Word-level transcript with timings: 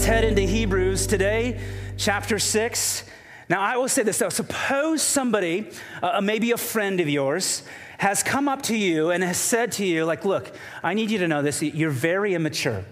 Let's 0.00 0.08
head 0.08 0.24
into 0.24 0.40
Hebrews 0.40 1.06
today, 1.06 1.60
chapter 1.98 2.38
6. 2.38 3.04
Now, 3.50 3.60
I 3.60 3.76
will 3.76 3.86
say 3.86 4.02
this 4.02 4.16
though 4.16 4.30
suppose 4.30 5.02
somebody, 5.02 5.68
uh, 6.02 6.22
maybe 6.22 6.52
a 6.52 6.56
friend 6.56 7.00
of 7.00 7.08
yours, 7.10 7.64
has 7.98 8.22
come 8.22 8.48
up 8.48 8.62
to 8.62 8.74
you 8.74 9.10
and 9.10 9.22
has 9.22 9.36
said 9.36 9.72
to 9.72 9.84
you, 9.84 10.06
like, 10.06 10.24
look, 10.24 10.56
I 10.82 10.94
need 10.94 11.10
you 11.10 11.18
to 11.18 11.28
know 11.28 11.42
this, 11.42 11.60
you're 11.60 11.90
very 11.90 12.32
immature. 12.32 12.82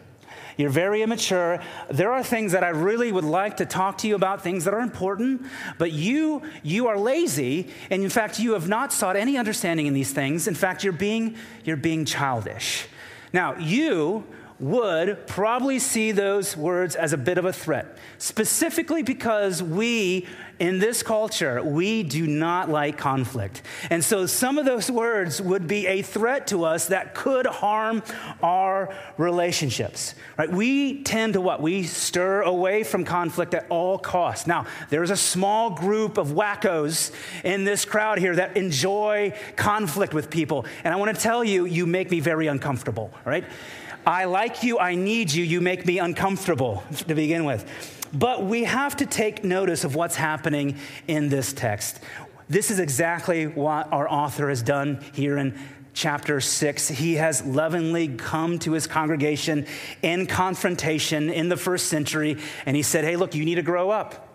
You're 0.59 0.69
very 0.69 1.01
immature. 1.01 1.63
There 1.91 2.13
are 2.13 2.23
things 2.23 2.53
that 2.53 2.63
I 2.63 2.69
really 2.69 3.11
would 3.11 3.25
like 3.25 3.57
to 3.57 3.65
talk 3.65 3.97
to 3.99 4.07
you 4.07 4.15
about, 4.15 4.43
things 4.43 4.67
that 4.67 4.75
are 4.75 4.81
important, 4.81 5.47
but 5.79 5.93
you 5.93 6.43
you 6.63 6.89
are 6.89 6.99
lazy, 6.99 7.71
and 7.89 8.03
in 8.03 8.11
fact, 8.11 8.39
you 8.39 8.53
have 8.53 8.69
not 8.69 8.93
sought 8.93 9.17
any 9.17 9.39
understanding 9.39 9.87
in 9.87 9.95
these 9.95 10.13
things. 10.13 10.47
In 10.47 10.55
fact, 10.55 10.85
you're 10.85 10.93
being 10.93 11.37
you're 11.65 11.79
being 11.79 12.05
childish. 12.05 12.87
Now, 13.33 13.57
you 13.57 14.25
would 14.61 15.27
probably 15.27 15.79
see 15.79 16.11
those 16.11 16.57
words 16.57 16.97
as 16.97 17.13
a 17.13 17.17
bit 17.17 17.39
of 17.39 17.45
a 17.45 17.53
threat, 17.53 17.97
specifically 18.19 19.03
because 19.03 19.63
we, 19.63 20.27
in 20.59 20.81
this 20.81 21.03
culture, 21.05 21.63
we 21.63 22.03
do 22.03 22.27
not 22.27 22.69
like 22.69 22.99
conflict. 22.99 23.63
And 23.89 24.03
so 24.03 24.27
some 24.27 24.59
of 24.59 24.65
those 24.65 24.91
words 24.91 25.41
would 25.41 25.69
be 25.69 25.87
a 25.87 26.03
threat 26.03 26.49
to 26.49 26.65
us 26.65 26.89
that 26.89 27.15
could 27.15 27.47
harm 27.47 28.03
our 28.43 28.93
relationships, 29.17 30.17
right? 30.37 30.51
We 30.51 31.05
tend 31.05 31.35
to 31.35 31.41
what? 31.41 31.63
We 31.63 31.85
stir 31.85 32.43
away 32.43 32.83
from 32.83 33.05
conflict 33.05 33.55
at 33.55 33.67
all 33.69 33.97
costs. 33.97 34.49
Now, 34.49 34.67
there's 34.91 35.11
a 35.11 35.17
small 35.17 35.71
group 35.71 36.19
of 36.19 36.29
wackos 36.29 37.13
in 37.45 37.63
this 37.63 37.85
crowd 37.85 38.19
here 38.19 38.35
that 38.35 38.57
enjoy 38.57 39.35
conflict 39.55 40.13
with 40.15 40.31
people. 40.31 40.67
And 40.83 40.93
I 40.93 40.97
want 40.97 41.15
to 41.15 41.23
tell 41.23 41.45
you, 41.45 41.65
you 41.65 41.87
make 41.87 42.11
me 42.11 42.19
very 42.19 42.49
uncomfortable, 42.49 43.13
right? 43.25 43.45
I 44.09 44.25
like 44.25 44.63
you, 44.63 44.79
I 44.79 44.95
need 44.95 45.31
you, 45.31 45.45
you 45.45 45.61
make 45.61 45.85
me 45.85 45.99
uncomfortable 45.99 46.83
to 47.07 47.15
begin 47.15 47.45
with. 47.45 47.71
But 48.11 48.43
we 48.43 48.65
have 48.65 48.97
to 48.97 49.07
take 49.07 49.45
notice 49.45 49.85
of 49.85 49.95
what's 49.95 50.17
happening 50.17 50.79
in 51.07 51.29
this 51.29 51.53
text. 51.53 52.01
This 52.49 52.71
is 52.71 52.79
exactly 52.79 53.47
what 53.47 53.93
our 53.93 54.11
author 54.11 54.49
has 54.49 54.63
done 54.63 55.05
here 55.13 55.37
in 55.37 55.59
chapter 55.93 56.41
6. 56.41 56.89
He 56.89 57.17
has 57.17 57.45
lovingly 57.45 58.09
come 58.09 58.59
to 58.61 58.73
his 58.73 58.87
congregation 58.87 59.67
in 60.01 60.27
confrontation 60.27 61.29
in 61.29 61.51
the 61.51 61.59
first 61.59 61.89
century, 61.89 62.39
and 62.65 62.75
he 62.75 62.83
said, 62.83 63.05
Hey, 63.05 63.17
look, 63.17 63.35
you 63.35 63.45
need 63.45 63.57
to 63.57 63.63
grow 63.63 63.91
up. 63.91 64.27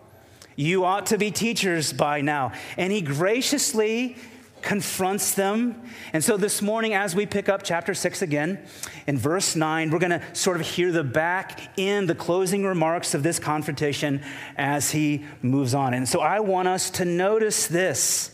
You 0.56 0.86
ought 0.86 1.08
to 1.08 1.18
be 1.18 1.32
teachers 1.32 1.94
by 1.94 2.22
now. 2.22 2.52
And 2.78 2.94
he 2.94 3.02
graciously 3.02 4.18
confronts 4.64 5.34
them. 5.34 5.82
And 6.14 6.24
so 6.24 6.38
this 6.38 6.62
morning, 6.62 6.94
as 6.94 7.16
we 7.16 7.26
pick 7.26 7.50
up 7.50 7.62
chapter 7.64 7.94
6 7.94 8.22
again, 8.22 8.66
in 9.06 9.18
verse 9.18 9.56
9, 9.56 9.92
we're 9.92 10.00
going 10.00 10.20
to 10.20 10.22
sort 10.34 10.60
of 10.60 10.66
hear 10.66 10.92
the 10.92 11.04
back 11.04 11.78
in 11.78 12.08
the 12.08 12.16
closing 12.16 12.66
remarks 12.66 13.14
of 13.14 13.22
this 13.22 13.40
confrontation 13.40 14.22
as 14.58 14.92
he 14.92 15.26
moves 15.42 15.74
on. 15.74 15.94
And 15.94 16.08
so 16.08 16.22
I 16.22 16.40
want 16.40 16.68
us 16.68 16.90
to 16.92 17.06
notice 17.06 17.68
this. 17.68 18.32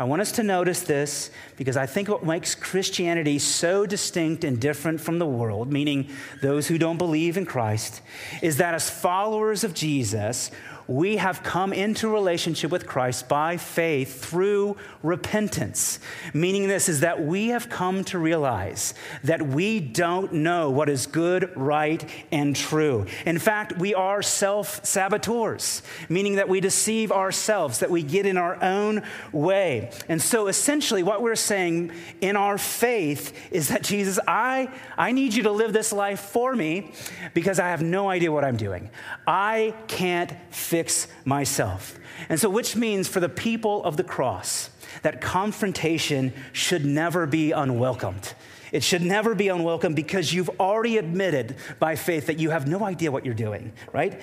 I 0.00 0.04
want 0.04 0.22
us 0.22 0.32
to 0.32 0.44
notice 0.44 0.82
this 0.82 1.30
because 1.56 1.76
I 1.76 1.86
think 1.86 2.08
what 2.08 2.24
makes 2.24 2.54
Christianity 2.54 3.38
so 3.40 3.84
distinct 3.84 4.44
and 4.44 4.60
different 4.60 5.00
from 5.00 5.18
the 5.18 5.26
world, 5.26 5.72
meaning 5.72 6.10
those 6.40 6.68
who 6.68 6.78
don't 6.78 6.98
believe 6.98 7.36
in 7.36 7.46
Christ, 7.46 8.00
is 8.40 8.58
that 8.58 8.74
as 8.74 8.88
followers 8.88 9.64
of 9.64 9.74
Jesus, 9.74 10.52
we 10.88 11.18
have 11.18 11.42
come 11.42 11.74
into 11.74 12.08
relationship 12.08 12.70
with 12.70 12.86
Christ 12.86 13.28
by 13.28 13.58
faith 13.58 14.24
through 14.24 14.78
repentance. 15.02 16.00
Meaning, 16.32 16.66
this 16.66 16.88
is 16.88 17.00
that 17.00 17.22
we 17.22 17.48
have 17.48 17.68
come 17.68 18.04
to 18.04 18.18
realize 18.18 18.94
that 19.22 19.42
we 19.42 19.80
don't 19.80 20.32
know 20.32 20.70
what 20.70 20.88
is 20.88 21.06
good, 21.06 21.52
right, 21.54 22.02
and 22.32 22.56
true. 22.56 23.04
In 23.26 23.38
fact, 23.38 23.78
we 23.78 23.94
are 23.94 24.22
self 24.22 24.84
saboteurs, 24.84 25.82
meaning 26.08 26.36
that 26.36 26.48
we 26.48 26.58
deceive 26.58 27.12
ourselves, 27.12 27.80
that 27.80 27.90
we 27.90 28.02
get 28.02 28.24
in 28.24 28.38
our 28.38 28.60
own 28.64 29.02
way. 29.30 29.90
And 30.08 30.22
so, 30.22 30.46
essentially, 30.46 31.02
what 31.02 31.20
we're 31.20 31.36
saying 31.36 31.92
in 32.22 32.34
our 32.34 32.56
faith 32.56 33.34
is 33.50 33.68
that 33.68 33.82
Jesus, 33.82 34.18
I, 34.26 34.70
I 34.96 35.12
need 35.12 35.34
you 35.34 35.42
to 35.42 35.52
live 35.52 35.74
this 35.74 35.92
life 35.92 36.20
for 36.20 36.56
me 36.56 36.92
because 37.34 37.60
I 37.60 37.68
have 37.68 37.82
no 37.82 38.08
idea 38.08 38.32
what 38.32 38.42
I'm 38.42 38.56
doing. 38.56 38.88
I 39.26 39.74
can't 39.86 40.32
fix 40.50 40.77
fix 40.78 41.08
myself. 41.24 41.98
And 42.28 42.38
so, 42.38 42.48
which 42.48 42.76
means 42.76 43.08
for 43.08 43.18
the 43.18 43.28
people 43.28 43.82
of 43.82 43.96
the 43.96 44.04
cross, 44.04 44.70
that 45.02 45.20
confrontation 45.20 46.32
should 46.52 46.84
never 46.84 47.26
be 47.26 47.50
unwelcomed. 47.50 48.34
It 48.70 48.84
should 48.84 49.02
never 49.02 49.34
be 49.34 49.48
unwelcome 49.48 49.94
because 49.94 50.32
you've 50.32 50.50
already 50.60 50.96
admitted 50.98 51.56
by 51.80 51.96
faith 51.96 52.26
that 52.26 52.38
you 52.38 52.50
have 52.50 52.68
no 52.68 52.84
idea 52.84 53.10
what 53.10 53.24
you're 53.24 53.34
doing, 53.34 53.72
right? 53.92 54.20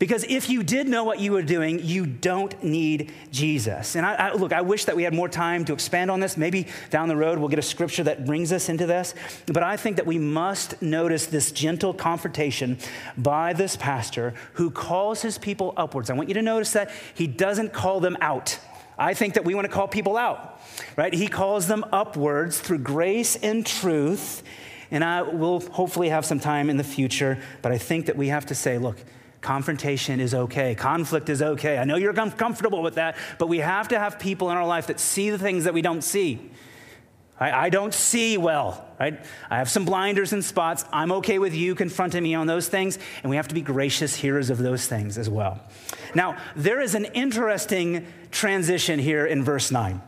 Because 0.00 0.24
if 0.24 0.48
you 0.48 0.62
did 0.62 0.88
know 0.88 1.04
what 1.04 1.20
you 1.20 1.30
were 1.30 1.42
doing, 1.42 1.78
you 1.82 2.06
don't 2.06 2.64
need 2.64 3.12
Jesus. 3.30 3.96
And 3.96 4.06
I, 4.06 4.14
I, 4.14 4.32
look, 4.32 4.50
I 4.50 4.62
wish 4.62 4.86
that 4.86 4.96
we 4.96 5.02
had 5.02 5.12
more 5.12 5.28
time 5.28 5.62
to 5.66 5.74
expand 5.74 6.10
on 6.10 6.20
this. 6.20 6.38
Maybe 6.38 6.68
down 6.88 7.08
the 7.08 7.16
road 7.16 7.38
we'll 7.38 7.50
get 7.50 7.58
a 7.58 7.62
scripture 7.62 8.02
that 8.04 8.24
brings 8.24 8.50
us 8.50 8.70
into 8.70 8.86
this. 8.86 9.14
But 9.44 9.62
I 9.62 9.76
think 9.76 9.96
that 9.96 10.06
we 10.06 10.18
must 10.18 10.80
notice 10.80 11.26
this 11.26 11.52
gentle 11.52 11.92
confrontation 11.92 12.78
by 13.18 13.52
this 13.52 13.76
pastor 13.76 14.32
who 14.54 14.70
calls 14.70 15.20
his 15.20 15.36
people 15.36 15.74
upwards. 15.76 16.08
I 16.08 16.14
want 16.14 16.30
you 16.30 16.34
to 16.34 16.42
notice 16.42 16.72
that 16.72 16.90
he 17.14 17.26
doesn't 17.26 17.74
call 17.74 18.00
them 18.00 18.16
out. 18.22 18.58
I 18.98 19.12
think 19.12 19.34
that 19.34 19.44
we 19.44 19.54
want 19.54 19.66
to 19.66 19.72
call 19.72 19.86
people 19.86 20.16
out, 20.16 20.62
right? 20.96 21.12
He 21.12 21.28
calls 21.28 21.66
them 21.66 21.84
upwards 21.92 22.58
through 22.58 22.78
grace 22.78 23.36
and 23.36 23.66
truth. 23.66 24.42
And 24.90 25.04
I 25.04 25.20
will 25.20 25.60
hopefully 25.60 26.08
have 26.08 26.24
some 26.24 26.40
time 26.40 26.70
in 26.70 26.78
the 26.78 26.84
future, 26.84 27.38
but 27.60 27.70
I 27.70 27.76
think 27.76 28.06
that 28.06 28.16
we 28.16 28.28
have 28.28 28.46
to 28.46 28.54
say, 28.54 28.78
look, 28.78 28.96
Confrontation 29.40 30.20
is 30.20 30.34
okay. 30.34 30.74
Conflict 30.74 31.28
is 31.28 31.40
okay. 31.40 31.78
I 31.78 31.84
know 31.84 31.96
you're 31.96 32.12
comfortable 32.12 32.82
with 32.82 32.96
that, 32.96 33.16
but 33.38 33.48
we 33.48 33.58
have 33.58 33.88
to 33.88 33.98
have 33.98 34.18
people 34.18 34.50
in 34.50 34.56
our 34.56 34.66
life 34.66 34.88
that 34.88 35.00
see 35.00 35.30
the 35.30 35.38
things 35.38 35.64
that 35.64 35.72
we 35.72 35.82
don't 35.82 36.02
see. 36.02 36.50
I, 37.38 37.66
I 37.66 37.70
don't 37.70 37.94
see 37.94 38.36
well, 38.36 38.86
right? 39.00 39.18
I 39.48 39.56
have 39.56 39.70
some 39.70 39.86
blinders 39.86 40.34
and 40.34 40.44
spots. 40.44 40.84
I'm 40.92 41.10
okay 41.12 41.38
with 41.38 41.54
you 41.54 41.74
confronting 41.74 42.22
me 42.22 42.34
on 42.34 42.46
those 42.46 42.68
things, 42.68 42.98
and 43.22 43.30
we 43.30 43.36
have 43.36 43.48
to 43.48 43.54
be 43.54 43.62
gracious 43.62 44.14
hearers 44.14 44.50
of 44.50 44.58
those 44.58 44.86
things 44.86 45.16
as 45.16 45.30
well. 45.30 45.58
Now, 46.14 46.36
there 46.54 46.80
is 46.80 46.94
an 46.94 47.06
interesting 47.06 48.06
transition 48.30 48.98
here 48.98 49.24
in 49.24 49.42
verse 49.42 49.70
9 49.70 50.02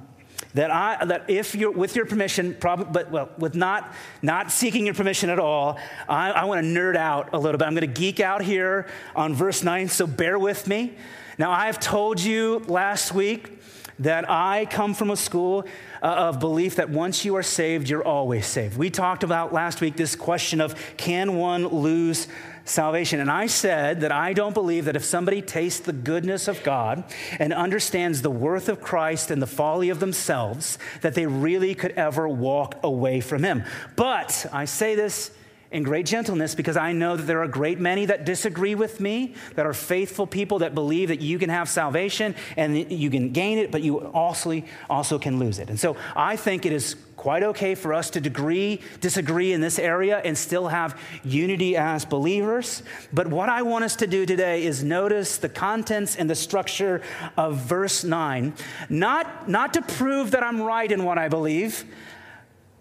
that 0.54 0.70
I 0.70 1.04
that 1.04 1.24
if 1.28 1.54
you're 1.54 1.70
with 1.70 1.96
your 1.96 2.06
permission, 2.06 2.54
probably 2.58 2.86
but 2.92 3.10
well, 3.10 3.30
with 3.38 3.54
not 3.54 3.94
not 4.20 4.50
seeking 4.50 4.84
your 4.86 4.94
permission 4.94 5.30
at 5.30 5.38
all, 5.38 5.78
I, 6.08 6.30
I 6.30 6.44
want 6.44 6.62
to 6.62 6.68
nerd 6.68 6.96
out 6.96 7.30
a 7.32 7.38
little 7.38 7.58
bit. 7.58 7.66
I'm 7.66 7.74
going 7.74 7.92
to 7.92 8.00
geek 8.00 8.20
out 8.20 8.42
here 8.42 8.86
on 9.16 9.34
verse 9.34 9.62
nine, 9.62 9.88
so 9.88 10.06
bear 10.06 10.38
with 10.38 10.66
me. 10.66 10.94
Now 11.38 11.50
I 11.50 11.66
have 11.66 11.80
told 11.80 12.20
you 12.20 12.58
last 12.68 13.14
week 13.14 13.58
that 13.98 14.28
I 14.28 14.66
come 14.66 14.94
from 14.94 15.10
a 15.10 15.16
school 15.16 15.64
uh, 16.02 16.06
of 16.06 16.40
belief 16.40 16.76
that 16.76 16.90
once 16.90 17.24
you 17.24 17.36
are 17.36 17.42
saved, 17.42 17.88
you're 17.88 18.04
always 18.04 18.46
saved. 18.46 18.76
We 18.76 18.90
talked 18.90 19.22
about 19.22 19.52
last 19.52 19.80
week 19.80 19.96
this 19.96 20.16
question 20.16 20.60
of 20.60 20.74
can 20.96 21.36
one 21.36 21.68
lose 21.68 22.26
salvation. 22.64 23.20
And 23.20 23.30
I 23.30 23.46
said 23.46 24.00
that 24.02 24.12
I 24.12 24.32
don't 24.32 24.54
believe 24.54 24.84
that 24.84 24.96
if 24.96 25.04
somebody 25.04 25.42
tastes 25.42 25.80
the 25.80 25.92
goodness 25.92 26.48
of 26.48 26.62
God 26.62 27.04
and 27.38 27.52
understands 27.52 28.22
the 28.22 28.30
worth 28.30 28.68
of 28.68 28.80
Christ 28.80 29.30
and 29.30 29.40
the 29.40 29.46
folly 29.46 29.90
of 29.90 30.00
themselves, 30.00 30.78
that 31.00 31.14
they 31.14 31.26
really 31.26 31.74
could 31.74 31.92
ever 31.92 32.28
walk 32.28 32.78
away 32.82 33.20
from 33.20 33.42
Him. 33.42 33.64
But 33.96 34.46
I 34.52 34.64
say 34.64 34.94
this 34.94 35.30
in 35.72 35.82
great 35.82 36.06
gentleness 36.06 36.54
because 36.54 36.76
I 36.76 36.92
know 36.92 37.16
that 37.16 37.24
there 37.24 37.42
are 37.42 37.48
great 37.48 37.80
many 37.80 38.06
that 38.06 38.24
disagree 38.24 38.74
with 38.74 39.00
me, 39.00 39.34
that 39.56 39.66
are 39.66 39.72
faithful 39.72 40.26
people 40.26 40.60
that 40.60 40.74
believe 40.74 41.08
that 41.08 41.20
you 41.20 41.38
can 41.38 41.50
have 41.50 41.68
salvation 41.68 42.34
and 42.56 42.90
you 42.92 43.10
can 43.10 43.30
gain 43.30 43.58
it, 43.58 43.70
but 43.70 43.82
you 43.82 43.98
also, 44.08 44.62
also 44.88 45.18
can 45.18 45.38
lose 45.38 45.58
it. 45.58 45.70
And 45.70 45.80
so 45.80 45.96
I 46.14 46.36
think 46.36 46.66
it 46.66 46.72
is 46.72 46.96
quite 47.16 47.44
okay 47.44 47.74
for 47.76 47.94
us 47.94 48.10
to 48.10 48.20
degree, 48.20 48.80
disagree 49.00 49.52
in 49.52 49.60
this 49.60 49.78
area 49.78 50.18
and 50.24 50.36
still 50.36 50.66
have 50.68 50.98
unity 51.22 51.76
as 51.76 52.04
believers. 52.04 52.82
But 53.12 53.28
what 53.28 53.48
I 53.48 53.62
want 53.62 53.84
us 53.84 53.96
to 53.96 54.08
do 54.08 54.26
today 54.26 54.64
is 54.64 54.82
notice 54.82 55.38
the 55.38 55.48
contents 55.48 56.16
and 56.16 56.28
the 56.28 56.34
structure 56.34 57.00
of 57.36 57.58
verse 57.58 58.02
9, 58.02 58.52
not, 58.88 59.48
not 59.48 59.72
to 59.74 59.82
prove 59.82 60.32
that 60.32 60.42
I'm 60.42 60.60
right 60.60 60.90
in 60.90 61.04
what 61.04 61.16
I 61.16 61.28
believe 61.28 61.84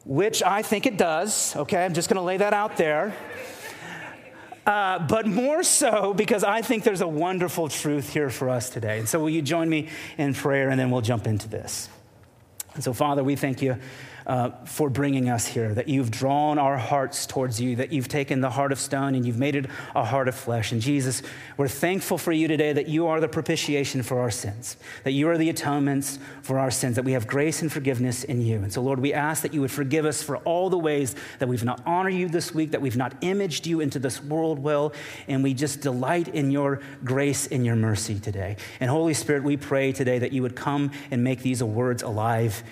which 0.05 0.41
I 0.43 0.61
think 0.61 0.85
it 0.85 0.97
does, 0.97 1.55
okay? 1.55 1.85
I'm 1.85 1.93
just 1.93 2.09
gonna 2.09 2.23
lay 2.23 2.37
that 2.37 2.53
out 2.53 2.77
there. 2.77 3.13
Uh, 4.65 4.99
but 5.07 5.25
more 5.25 5.63
so 5.63 6.13
because 6.13 6.43
I 6.43 6.61
think 6.61 6.83
there's 6.83 7.01
a 7.01 7.07
wonderful 7.07 7.67
truth 7.67 8.13
here 8.13 8.29
for 8.29 8.49
us 8.49 8.69
today. 8.69 8.99
And 8.99 9.09
so, 9.09 9.19
will 9.19 9.29
you 9.29 9.41
join 9.41 9.67
me 9.67 9.89
in 10.19 10.35
prayer 10.35 10.69
and 10.69 10.79
then 10.79 10.91
we'll 10.91 11.01
jump 11.01 11.25
into 11.25 11.49
this? 11.49 11.89
And 12.75 12.83
so, 12.83 12.93
Father, 12.93 13.23
we 13.23 13.35
thank 13.35 13.61
you 13.61 13.77
uh, 14.31 14.49
for 14.63 14.89
bringing 14.89 15.27
us 15.27 15.45
here, 15.45 15.73
that 15.73 15.89
you've 15.89 16.09
drawn 16.09 16.57
our 16.57 16.77
hearts 16.77 17.25
towards 17.25 17.59
you, 17.59 17.75
that 17.75 17.91
you've 17.91 18.07
taken 18.07 18.39
the 18.39 18.49
heart 18.49 18.71
of 18.71 18.79
stone 18.79 19.13
and 19.13 19.25
you've 19.25 19.37
made 19.37 19.57
it 19.57 19.65
a 19.93 20.05
heart 20.05 20.29
of 20.29 20.33
flesh. 20.33 20.71
And 20.71 20.79
Jesus, 20.79 21.21
we're 21.57 21.67
thankful 21.67 22.17
for 22.17 22.31
you 22.31 22.47
today 22.47 22.71
that 22.71 22.87
you 22.87 23.07
are 23.07 23.19
the 23.19 23.27
propitiation 23.27 24.01
for 24.03 24.21
our 24.21 24.31
sins, 24.31 24.77
that 25.03 25.11
you 25.11 25.27
are 25.27 25.37
the 25.37 25.49
atonements 25.49 26.17
for 26.43 26.59
our 26.59 26.71
sins, 26.71 26.95
that 26.95 27.03
we 27.03 27.11
have 27.11 27.27
grace 27.27 27.61
and 27.61 27.69
forgiveness 27.69 28.23
in 28.23 28.41
you. 28.41 28.59
And 28.59 28.71
so, 28.71 28.81
Lord, 28.81 28.99
we 28.99 29.13
ask 29.13 29.41
that 29.41 29.53
you 29.53 29.59
would 29.59 29.69
forgive 29.69 30.05
us 30.05 30.23
for 30.23 30.37
all 30.37 30.69
the 30.69 30.79
ways 30.79 31.13
that 31.39 31.49
we've 31.49 31.65
not 31.65 31.81
honored 31.85 32.13
you 32.13 32.29
this 32.29 32.55
week, 32.55 32.71
that 32.71 32.81
we've 32.81 32.95
not 32.95 33.13
imaged 33.19 33.67
you 33.67 33.81
into 33.81 33.99
this 33.99 34.23
world 34.23 34.59
well, 34.59 34.93
and 35.27 35.43
we 35.43 35.53
just 35.53 35.81
delight 35.81 36.29
in 36.29 36.51
your 36.51 36.79
grace 37.03 37.47
and 37.47 37.65
your 37.65 37.75
mercy 37.75 38.17
today. 38.17 38.55
And 38.79 38.89
Holy 38.89 39.13
Spirit, 39.13 39.43
we 39.43 39.57
pray 39.57 39.91
today 39.91 40.19
that 40.19 40.31
you 40.31 40.41
would 40.41 40.55
come 40.55 40.91
and 41.11 41.21
make 41.21 41.41
these 41.41 41.61
words 41.61 42.01
alive 42.01 42.63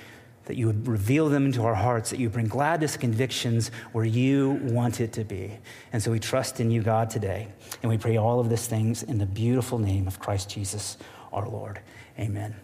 that 0.50 0.57
you 0.57 0.66
would 0.66 0.88
reveal 0.88 1.30
them 1.30 1.46
into 1.46 1.62
our 1.62 1.75
hearts, 1.75 2.10
that 2.10 2.18
you 2.18 2.28
bring 2.28 2.48
gladness, 2.48 2.98
convictions 2.98 3.69
where 3.92 4.04
you 4.04 4.60
want 4.63 5.00
it 5.00 5.13
to 5.13 5.24
be. 5.24 5.56
And 5.94 6.01
so 6.01 6.10
we 6.10 6.19
trust 6.19 6.60
in 6.60 6.72
you, 6.72 6.81
God, 6.81 7.12
today. 7.12 7.50
And 7.84 7.90
we 7.92 8.00
pray 8.00 8.18
all 8.18 8.40
of 8.40 8.50
these 8.50 8.66
things 8.66 9.04
in 9.04 9.19
the 9.19 9.28
beautiful 9.28 9.78
name 9.78 10.07
of 10.07 10.19
Christ 10.19 10.50
Jesus, 10.50 10.98
our 11.31 11.48
Lord. 11.48 11.81
Amen. 12.18 12.56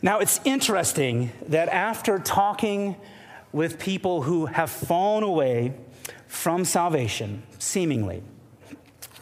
Now, 0.00 0.20
it's 0.20 0.40
interesting 0.46 1.32
that 1.48 1.68
after 1.68 2.18
talking 2.18 2.96
with 3.52 3.78
people 3.78 4.22
who 4.22 4.46
have 4.46 4.70
fallen 4.70 5.22
away 5.22 5.74
from 6.28 6.64
salvation, 6.64 7.42
seemingly, 7.58 8.22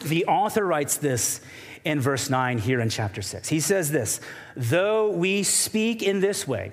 the 0.05 0.27
author 0.27 0.65
writes 0.65 0.97
this 0.97 1.41
in 1.85 1.99
verse 1.99 2.31
9 2.31 2.59
here 2.59 2.79
in 2.79 2.89
chapter 2.89 3.21
6. 3.21 3.49
He 3.49 3.59
says 3.59 3.91
this 3.91 4.21
Though 4.55 5.11
we 5.11 5.43
speak 5.43 6.05
in 6.05 6.21
this 6.21 6.47
way, 6.47 6.71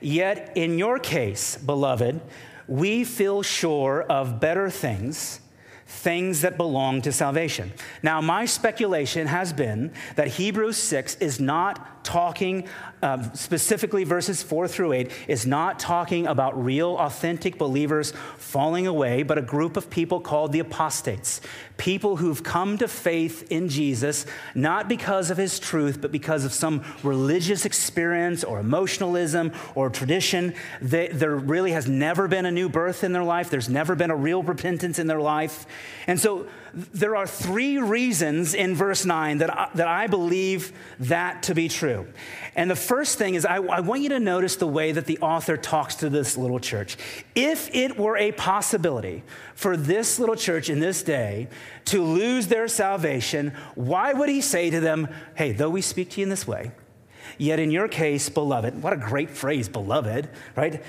Yet 0.00 0.52
in 0.56 0.78
your 0.78 0.98
case, 0.98 1.56
beloved, 1.56 2.20
we 2.68 3.04
feel 3.04 3.42
sure 3.42 4.02
of 4.02 4.40
better 4.40 4.70
things, 4.70 5.40
things 5.86 6.40
that 6.40 6.56
belong 6.56 7.00
to 7.02 7.12
salvation. 7.12 7.72
Now, 8.02 8.20
my 8.20 8.44
speculation 8.44 9.28
has 9.28 9.52
been 9.52 9.92
that 10.16 10.28
Hebrews 10.28 10.76
6 10.76 11.16
is 11.16 11.38
not 11.38 12.04
talking 12.04 12.68
uh, 13.02 13.30
specifically 13.32 14.04
verses 14.04 14.42
4 14.42 14.68
through 14.68 14.92
8 14.92 15.12
is 15.28 15.44
not 15.44 15.78
talking 15.78 16.26
about 16.26 16.64
real, 16.64 16.96
authentic 16.96 17.58
believers 17.58 18.12
falling 18.38 18.86
away, 18.86 19.22
but 19.22 19.36
a 19.36 19.42
group 19.42 19.76
of 19.76 19.90
people 19.90 20.20
called 20.20 20.52
the 20.52 20.60
apostates. 20.60 21.40
People 21.76 22.16
who've 22.16 22.42
come 22.42 22.78
to 22.78 22.88
faith 22.88 23.50
in 23.50 23.68
Jesus, 23.68 24.24
not 24.54 24.88
because 24.88 25.30
of 25.30 25.36
his 25.36 25.58
truth, 25.58 26.00
but 26.00 26.10
because 26.10 26.44
of 26.44 26.52
some 26.52 26.82
religious 27.02 27.64
experience 27.64 28.42
or 28.44 28.60
emotionalism 28.60 29.52
or 29.74 29.90
tradition. 29.90 30.54
They, 30.80 31.08
there 31.08 31.36
really 31.36 31.72
has 31.72 31.86
never 31.86 32.28
been 32.28 32.46
a 32.46 32.50
new 32.50 32.68
birth 32.68 33.04
in 33.04 33.12
their 33.12 33.24
life, 33.24 33.50
there's 33.50 33.68
never 33.68 33.94
been 33.94 34.10
a 34.10 34.16
real 34.16 34.42
repentance 34.42 34.98
in 34.98 35.06
their 35.06 35.20
life. 35.20 35.66
And 36.06 36.20
so 36.20 36.46
there 36.72 37.16
are 37.16 37.26
three 37.26 37.78
reasons 37.78 38.54
in 38.54 38.74
verse 38.74 39.04
9 39.04 39.38
that 39.38 39.50
I, 39.50 39.70
that 39.74 39.88
I 39.88 40.06
believe 40.06 40.72
that 41.00 41.44
to 41.44 41.54
be 41.54 41.68
true. 41.68 42.06
And 42.54 42.70
the 42.70 42.76
first 42.76 43.18
thing 43.18 43.34
is, 43.34 43.44
I, 43.44 43.56
I 43.56 43.80
want 43.80 44.02
you 44.02 44.10
to 44.10 44.20
notice 44.20 44.56
the 44.56 44.66
way 44.66 44.92
that 44.92 45.06
the 45.06 45.18
author 45.18 45.56
talks 45.56 45.96
to 45.96 46.10
this 46.10 46.36
little 46.36 46.60
church. 46.60 46.96
If 47.34 47.74
it 47.74 47.98
were 47.98 48.16
a 48.16 48.32
possibility 48.32 49.24
for 49.54 49.76
this 49.76 50.18
little 50.18 50.36
church 50.36 50.68
in 50.68 50.78
this 50.78 51.02
day 51.02 51.48
to 51.86 52.02
lose 52.02 52.46
their 52.48 52.68
salvation, 52.68 53.52
why 53.74 54.12
would 54.12 54.28
he 54.28 54.40
say 54.40 54.70
to 54.70 54.80
them, 54.80 55.08
Hey, 55.34 55.52
though 55.52 55.70
we 55.70 55.80
speak 55.80 56.10
to 56.10 56.20
you 56.20 56.24
in 56.24 56.30
this 56.30 56.46
way, 56.46 56.72
yet 57.38 57.58
in 57.58 57.70
your 57.70 57.88
case, 57.88 58.28
beloved, 58.28 58.82
what 58.82 58.92
a 58.92 58.96
great 58.96 59.30
phrase, 59.30 59.68
beloved, 59.68 60.28
right? 60.56 60.82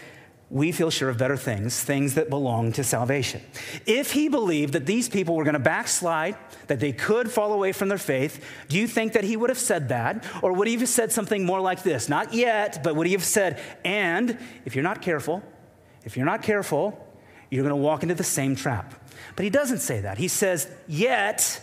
We 0.49 0.71
feel 0.71 0.89
sure 0.89 1.09
of 1.09 1.17
better 1.17 1.35
things, 1.35 1.83
things 1.83 2.13
that 2.13 2.29
belong 2.29 2.71
to 2.71 2.83
salvation. 2.83 3.41
If 3.85 4.13
he 4.13 4.29
believed 4.29 4.73
that 4.73 4.85
these 4.85 5.09
people 5.09 5.35
were 5.35 5.43
going 5.43 5.55
to 5.55 5.59
backslide, 5.59 6.37
that 6.67 6.79
they 6.79 6.93
could 6.93 7.29
fall 7.29 7.51
away 7.51 7.73
from 7.73 7.89
their 7.89 7.97
faith, 7.97 8.43
do 8.69 8.77
you 8.77 8.87
think 8.87 9.13
that 9.13 9.25
he 9.25 9.35
would 9.35 9.49
have 9.49 9.59
said 9.59 9.89
that? 9.89 10.25
Or 10.41 10.53
would 10.53 10.67
he 10.67 10.77
have 10.77 10.87
said 10.87 11.11
something 11.11 11.45
more 11.45 11.59
like 11.59 11.83
this? 11.83 12.07
Not 12.07 12.33
yet, 12.33 12.81
but 12.81 12.95
would 12.95 13.07
he 13.07 13.13
have 13.13 13.25
said, 13.25 13.61
and 13.83 14.37
if 14.63 14.73
you're 14.73 14.83
not 14.83 15.01
careful, 15.01 15.43
if 16.05 16.15
you're 16.15 16.25
not 16.25 16.41
careful, 16.43 16.97
you're 17.51 17.63
going 17.63 17.75
to 17.75 17.83
walk 17.83 18.03
into 18.03 18.15
the 18.15 18.23
same 18.23 18.55
trap. 18.55 18.93
But 19.35 19.43
he 19.43 19.49
doesn't 19.49 19.79
say 19.79 20.01
that. 20.01 20.17
He 20.17 20.29
says, 20.29 20.69
yet, 20.87 21.61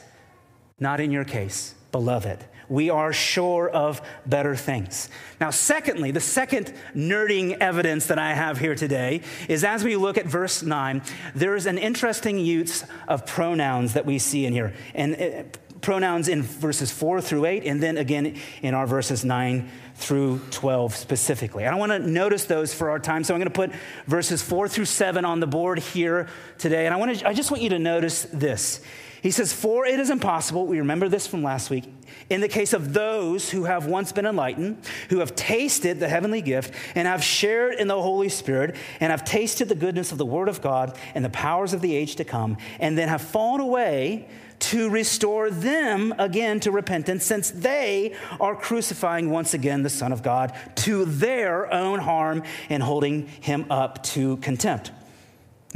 not 0.78 1.00
in 1.00 1.10
your 1.10 1.24
case, 1.24 1.74
beloved 1.90 2.44
we 2.68 2.90
are 2.90 3.12
sure 3.12 3.68
of 3.68 4.00
better 4.26 4.56
things. 4.56 5.08
Now, 5.40 5.50
secondly, 5.50 6.10
the 6.10 6.20
second 6.20 6.72
nerding 6.94 7.58
evidence 7.58 8.06
that 8.06 8.18
I 8.18 8.34
have 8.34 8.58
here 8.58 8.74
today 8.74 9.22
is 9.48 9.64
as 9.64 9.84
we 9.84 9.96
look 9.96 10.16
at 10.18 10.26
verse 10.26 10.62
9, 10.62 11.02
there's 11.34 11.66
an 11.66 11.78
interesting 11.78 12.38
use 12.38 12.84
of 13.08 13.26
pronouns 13.26 13.94
that 13.94 14.06
we 14.06 14.18
see 14.18 14.46
in 14.46 14.52
here. 14.52 14.72
And 14.94 15.14
uh, 15.14 15.42
pronouns 15.84 16.28
in 16.28 16.42
verses 16.42 16.90
4 16.90 17.20
through 17.20 17.44
8, 17.44 17.64
and 17.64 17.82
then 17.82 17.98
again 17.98 18.36
in 18.62 18.74
our 18.74 18.86
verses 18.86 19.24
9 19.24 19.70
through 19.96 20.40
12 20.50 20.96
specifically. 20.96 21.66
I 21.66 21.74
want 21.76 21.92
to 21.92 21.98
notice 21.98 22.44
those 22.44 22.72
for 22.72 22.90
our 22.90 22.98
time, 22.98 23.22
so 23.22 23.34
I'm 23.34 23.40
going 23.40 23.52
to 23.52 23.54
put 23.54 23.72
verses 24.06 24.42
4 24.42 24.66
through 24.66 24.86
7 24.86 25.24
on 25.24 25.40
the 25.40 25.46
board 25.46 25.78
here 25.78 26.28
today. 26.58 26.86
And 26.86 26.94
I, 26.94 26.96
want 26.96 27.18
to, 27.18 27.28
I 27.28 27.34
just 27.34 27.50
want 27.50 27.62
you 27.62 27.68
to 27.68 27.78
notice 27.78 28.24
this. 28.32 28.80
He 29.22 29.30
says, 29.30 29.52
For 29.52 29.86
it 29.86 30.00
is 30.00 30.10
impossible, 30.10 30.66
we 30.66 30.78
remember 30.78 31.08
this 31.08 31.26
from 31.26 31.42
last 31.42 31.70
week, 31.70 31.84
in 32.28 32.40
the 32.40 32.48
case 32.48 32.72
of 32.72 32.92
those 32.92 33.50
who 33.50 33.64
have 33.64 33.86
once 33.86 34.12
been 34.12 34.26
enlightened, 34.26 34.84
who 35.10 35.18
have 35.18 35.34
tasted 35.34 36.00
the 36.00 36.08
heavenly 36.08 36.42
gift, 36.42 36.74
and 36.94 37.06
have 37.06 37.22
shared 37.22 37.74
in 37.74 37.88
the 37.88 38.00
Holy 38.00 38.28
Spirit, 38.28 38.76
and 39.00 39.10
have 39.10 39.24
tasted 39.24 39.68
the 39.68 39.74
goodness 39.74 40.12
of 40.12 40.18
the 40.18 40.26
Word 40.26 40.48
of 40.48 40.60
God 40.60 40.98
and 41.14 41.24
the 41.24 41.30
powers 41.30 41.72
of 41.72 41.80
the 41.82 41.94
age 41.94 42.16
to 42.16 42.24
come, 42.24 42.56
and 42.80 42.96
then 42.96 43.08
have 43.08 43.22
fallen 43.22 43.60
away 43.60 44.28
to 44.74 44.90
restore 44.90 45.50
them 45.50 46.12
again 46.18 46.58
to 46.58 46.72
repentance, 46.72 47.24
since 47.24 47.52
they 47.52 48.12
are 48.40 48.56
crucifying 48.56 49.30
once 49.30 49.54
again 49.54 49.84
the 49.84 49.88
Son 49.88 50.10
of 50.10 50.20
God 50.20 50.52
to 50.74 51.04
their 51.04 51.72
own 51.72 52.00
harm 52.00 52.42
and 52.68 52.82
holding 52.82 53.28
him 53.28 53.66
up 53.70 54.02
to 54.02 54.36
contempt. 54.38 54.90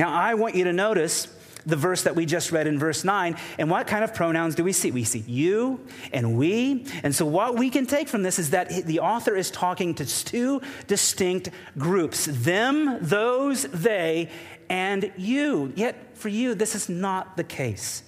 Now, 0.01 0.13
I 0.13 0.35
want 0.35 0.57
you 0.57 0.65
to 0.65 0.73
notice 0.73 1.29
the 1.65 1.77
verse 1.77 2.03
that 2.03 2.17
we 2.17 2.27
just 2.27 2.51
read 2.51 2.67
in 2.67 2.77
verse 2.77 3.05
9. 3.05 3.37
And 3.59 3.71
what 3.71 3.87
kind 3.87 4.03
of 4.03 4.15
pronouns 4.15 4.57
do 4.57 4.65
we 4.65 4.73
see? 4.73 4.91
We 4.91 5.05
see 5.05 5.21
you 5.21 5.87
and 6.13 6.37
we. 6.37 6.85
And 7.05 7.15
so, 7.15 7.25
what 7.25 7.55
we 7.55 7.71
can 7.71 7.87
take 7.87 8.09
from 8.09 8.25
this 8.25 8.41
is 8.41 8.51
that 8.51 8.69
the 8.85 8.99
author 8.99 9.37
is 9.37 9.53
talking 9.53 9.95
to 9.95 10.05
two 10.05 10.61
distinct 10.89 11.51
groups 11.79 12.25
them, 12.25 12.99
those, 13.01 13.63
they, 13.63 14.29
and 14.69 15.13
you. 15.17 15.73
Yet, 15.77 16.17
for 16.17 16.31
you, 16.31 16.57
this 16.57 16.75
is 16.75 16.89
not 16.89 17.37
the 17.37 17.45
case. 17.45 18.03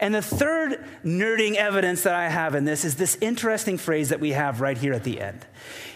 And 0.00 0.14
the 0.14 0.22
third 0.22 0.84
nerding 1.04 1.54
evidence 1.54 2.02
that 2.02 2.14
I 2.14 2.28
have 2.28 2.54
in 2.54 2.64
this 2.64 2.84
is 2.84 2.96
this 2.96 3.16
interesting 3.20 3.78
phrase 3.78 4.10
that 4.10 4.20
we 4.20 4.32
have 4.32 4.60
right 4.60 4.76
here 4.76 4.92
at 4.92 5.04
the 5.04 5.20
end. 5.20 5.46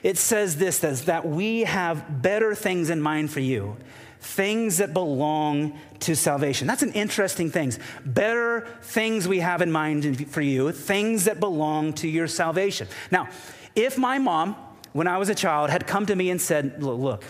It 0.02 0.16
says 0.16 0.57
this 0.57 0.78
says 0.78 1.04
that 1.04 1.26
we 1.26 1.61
have 1.61 2.23
better 2.23 2.54
things 2.54 2.90
in 2.90 3.00
mind 3.00 3.30
for 3.30 3.40
you 3.40 3.76
things 4.21 4.78
that 4.78 4.92
belong 4.92 5.78
to 6.00 6.14
salvation. 6.14 6.66
That's 6.66 6.83
an 6.83 6.92
interesting 6.92 7.50
thing. 7.50 7.73
Better 8.04 8.66
things 8.83 9.26
we 9.26 9.40
have 9.40 9.62
in 9.62 9.73
mind 9.73 10.30
for 10.30 10.42
you, 10.42 10.73
things 10.73 11.25
that 11.25 11.40
belong 11.40 11.95
to 11.95 12.09
your 12.09 12.26
salvation. 12.26 12.87
Now, 13.11 13.28
if 13.75 13.97
my 13.97 14.19
mom, 14.19 14.57
when 14.92 15.07
I 15.07 15.19
was 15.19 15.28
a 15.28 15.35
child, 15.35 15.71
had 15.71 15.87
come 15.87 16.07
to 16.07 16.14
me 16.14 16.30
and 16.30 16.40
said, 16.40 16.83
Look, 16.83 17.25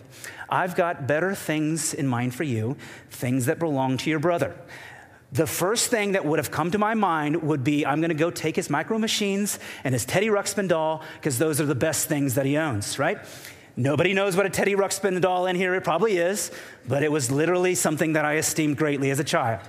I've 0.49 0.75
got 0.75 1.07
better 1.07 1.35
things 1.35 1.95
in 1.95 2.09
mind 2.09 2.35
for 2.35 2.43
you, 2.43 2.77
things 3.11 3.47
that 3.47 3.59
belong 3.59 3.97
to 3.99 4.11
your 4.11 4.19
brother. 4.19 4.57
The 5.33 5.47
first 5.47 5.91
thing 5.91 6.13
that 6.13 6.25
would 6.25 6.39
have 6.39 6.51
come 6.51 6.73
to 6.73 6.79
my 6.79 6.95
mind 6.95 7.43
would 7.43 7.63
be 7.63 7.87
I'm 7.87 8.01
going 8.01 8.11
to 8.11 8.15
go 8.15 8.31
take 8.31 8.57
his 8.57 8.69
micro 8.69 8.99
machines 8.99 9.61
and 9.85 9.95
his 9.95 10.05
Teddy 10.05 10.27
Ruxpin 10.27 10.69
doll 10.69 11.03
because 11.15 11.39
those 11.39 11.61
are 11.61 11.67
the 11.67 11.75
best 11.75 12.09
things 12.09 12.35
that 12.35 12.47
he 12.47 12.57
owns, 12.57 12.99
right? 12.99 13.19
Nobody 13.77 14.13
knows 14.13 14.37
what 14.37 14.45
a 14.45 14.51
Teddy 14.51 14.75
Ruxpin 14.75 15.21
doll 15.21 15.47
in 15.47 15.55
here, 15.55 15.75
it 15.75 15.85
probably 15.85 16.19
is, 16.19 16.51
but 16.89 17.05
it 17.05 17.13
was 17.13 17.31
literally 17.31 17.77
something 17.77 18.15
that 18.15 18.25
I 18.25 18.37
esteemed 18.37 18.77
greatly 18.77 19.11
as 19.11 19.21
a 19.21 19.25
child. 19.25 19.61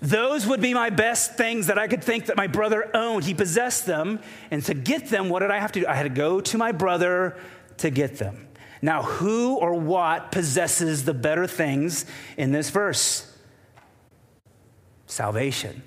Those 0.00 0.48
would 0.48 0.60
be 0.60 0.74
my 0.74 0.90
best 0.90 1.36
things 1.36 1.68
that 1.68 1.78
I 1.78 1.86
could 1.86 2.02
think 2.02 2.26
that 2.26 2.36
my 2.36 2.48
brother 2.48 2.90
owned. 2.92 3.24
He 3.24 3.34
possessed 3.34 3.86
them. 3.86 4.18
And 4.50 4.64
to 4.64 4.74
get 4.74 5.08
them, 5.10 5.28
what 5.28 5.40
did 5.40 5.52
I 5.52 5.60
have 5.60 5.70
to 5.72 5.80
do? 5.80 5.86
I 5.86 5.94
had 5.94 6.02
to 6.02 6.08
go 6.08 6.40
to 6.40 6.58
my 6.58 6.72
brother 6.72 7.36
to 7.78 7.88
get 7.88 8.18
them. 8.18 8.48
Now, 8.82 9.04
who 9.04 9.54
or 9.54 9.74
what 9.74 10.32
possesses 10.32 11.04
the 11.04 11.14
better 11.14 11.46
things 11.46 12.04
in 12.36 12.50
this 12.50 12.68
verse? 12.68 13.31
Salvation. 15.12 15.82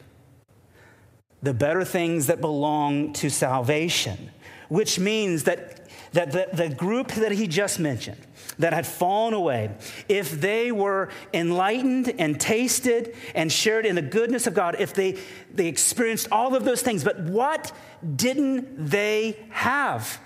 The 1.42 1.54
better 1.54 1.84
things 1.84 2.28
that 2.28 2.42
belong 2.42 3.14
to 3.14 3.30
salvation, 3.30 4.30
which 4.70 5.00
means 5.00 5.44
that 5.44 5.90
that 6.14 6.32
the, 6.32 6.48
the 6.54 6.70
group 6.70 7.12
that 7.14 7.34
he 7.34 7.46
just 7.46 7.78
mentioned, 7.78 8.22
that 8.58 8.72
had 8.72 8.88
fallen 8.88 9.34
away, 9.34 9.72
if 10.08 10.40
they 10.40 10.72
were 10.72 11.10
enlightened 11.34 12.14
and 12.18 12.40
tasted 12.40 13.16
and 13.34 13.52
shared 13.52 13.86
in 13.86 13.96
the 13.96 14.02
goodness 14.02 14.48
of 14.48 14.54
God, 14.54 14.78
if 14.80 14.94
they, 14.94 15.18
they 15.54 15.68
experienced 15.68 16.30
all 16.32 16.56
of 16.56 16.64
those 16.64 16.82
things, 16.82 17.04
but 17.04 17.20
what 17.20 17.76
didn't 18.16 18.90
they 18.90 19.38
have? 19.50 20.20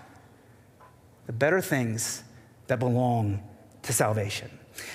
The 1.26 1.34
better 1.34 1.60
things 1.60 2.24
that 2.68 2.78
belong 2.78 3.42
to 3.82 3.94
salvation. 3.94 4.52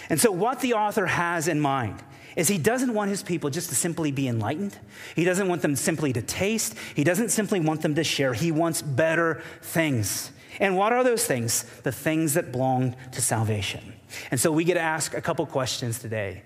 And 0.09 0.21
so, 0.21 0.31
what 0.31 0.61
the 0.61 0.75
author 0.75 1.07
has 1.07 1.49
in 1.49 1.59
mind 1.59 2.03
is 2.37 2.49
he 2.49 2.59
doesn't 2.59 2.95
want 2.95 3.11
his 3.11 3.23
people 3.23 3.51
just 3.51 3.69
to 3.69 3.75
simply 3.75 4.11
be 4.11 4.29
enlightened. 4.29 4.79
He 5.15 5.25
doesn't 5.25 5.49
want 5.49 5.63
them 5.63 5.77
simply 5.77 6.13
to 6.13 6.23
taste. 6.23 6.75
He 6.95 7.05
doesn't 7.05 7.31
simply 7.31 7.61
want 7.61 7.83
them 7.83 7.95
to 7.95 8.05
share. 8.05 8.35
He 8.35 8.51
wants 8.53 8.83
better 8.83 9.43
things. 9.63 10.33
And 10.61 10.77
what 10.77 10.93
are 10.93 11.05
those 11.05 11.25
things? 11.25 11.65
The 11.83 11.93
things 11.93 12.35
that 12.35 12.53
belong 12.53 12.97
to 13.13 13.21
salvation. 13.21 13.95
And 14.31 14.39
so 14.39 14.53
we 14.53 14.65
get 14.65 14.75
to 14.75 14.81
ask 14.81 15.15
a 15.15 15.21
couple 15.21 15.47
questions 15.47 15.99
today. 15.99 16.43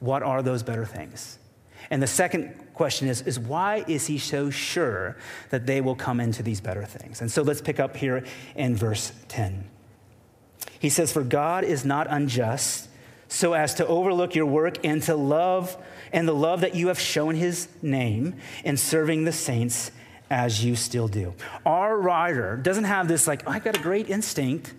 What 0.00 0.22
are 0.22 0.42
those 0.42 0.62
better 0.62 0.84
things? 0.84 1.38
And 1.90 2.02
the 2.02 2.06
second 2.06 2.54
question 2.74 3.08
is, 3.08 3.22
is 3.22 3.38
why 3.38 3.84
is 3.86 4.06
he 4.06 4.18
so 4.18 4.50
sure 4.50 5.16
that 5.50 5.66
they 5.66 5.80
will 5.80 5.94
come 5.94 6.20
into 6.20 6.42
these 6.42 6.60
better 6.60 6.84
things? 6.84 7.20
And 7.20 7.30
so 7.30 7.42
let's 7.42 7.60
pick 7.60 7.78
up 7.78 7.96
here 7.96 8.24
in 8.56 8.74
verse 8.74 9.12
10. 9.28 9.68
He 10.78 10.88
says, 10.88 11.12
For 11.12 11.22
God 11.22 11.64
is 11.64 11.84
not 11.84 12.06
unjust 12.08 12.88
so 13.32 13.54
as 13.54 13.74
to 13.74 13.86
overlook 13.86 14.34
your 14.34 14.44
work 14.44 14.84
and 14.84 15.02
to 15.02 15.16
love 15.16 15.76
and 16.12 16.28
the 16.28 16.34
love 16.34 16.60
that 16.60 16.74
you 16.74 16.88
have 16.88 17.00
shown 17.00 17.34
his 17.34 17.66
name 17.80 18.34
in 18.62 18.76
serving 18.76 19.24
the 19.24 19.32
saints 19.32 19.90
as 20.32 20.64
you 20.64 20.74
still 20.74 21.08
do. 21.08 21.34
Our 21.66 21.94
writer 21.98 22.56
doesn't 22.56 22.84
have 22.84 23.06
this, 23.06 23.26
like, 23.26 23.42
oh, 23.46 23.50
I've 23.50 23.62
got 23.62 23.76
a 23.76 23.80
great 23.80 24.08
instinct, 24.08 24.72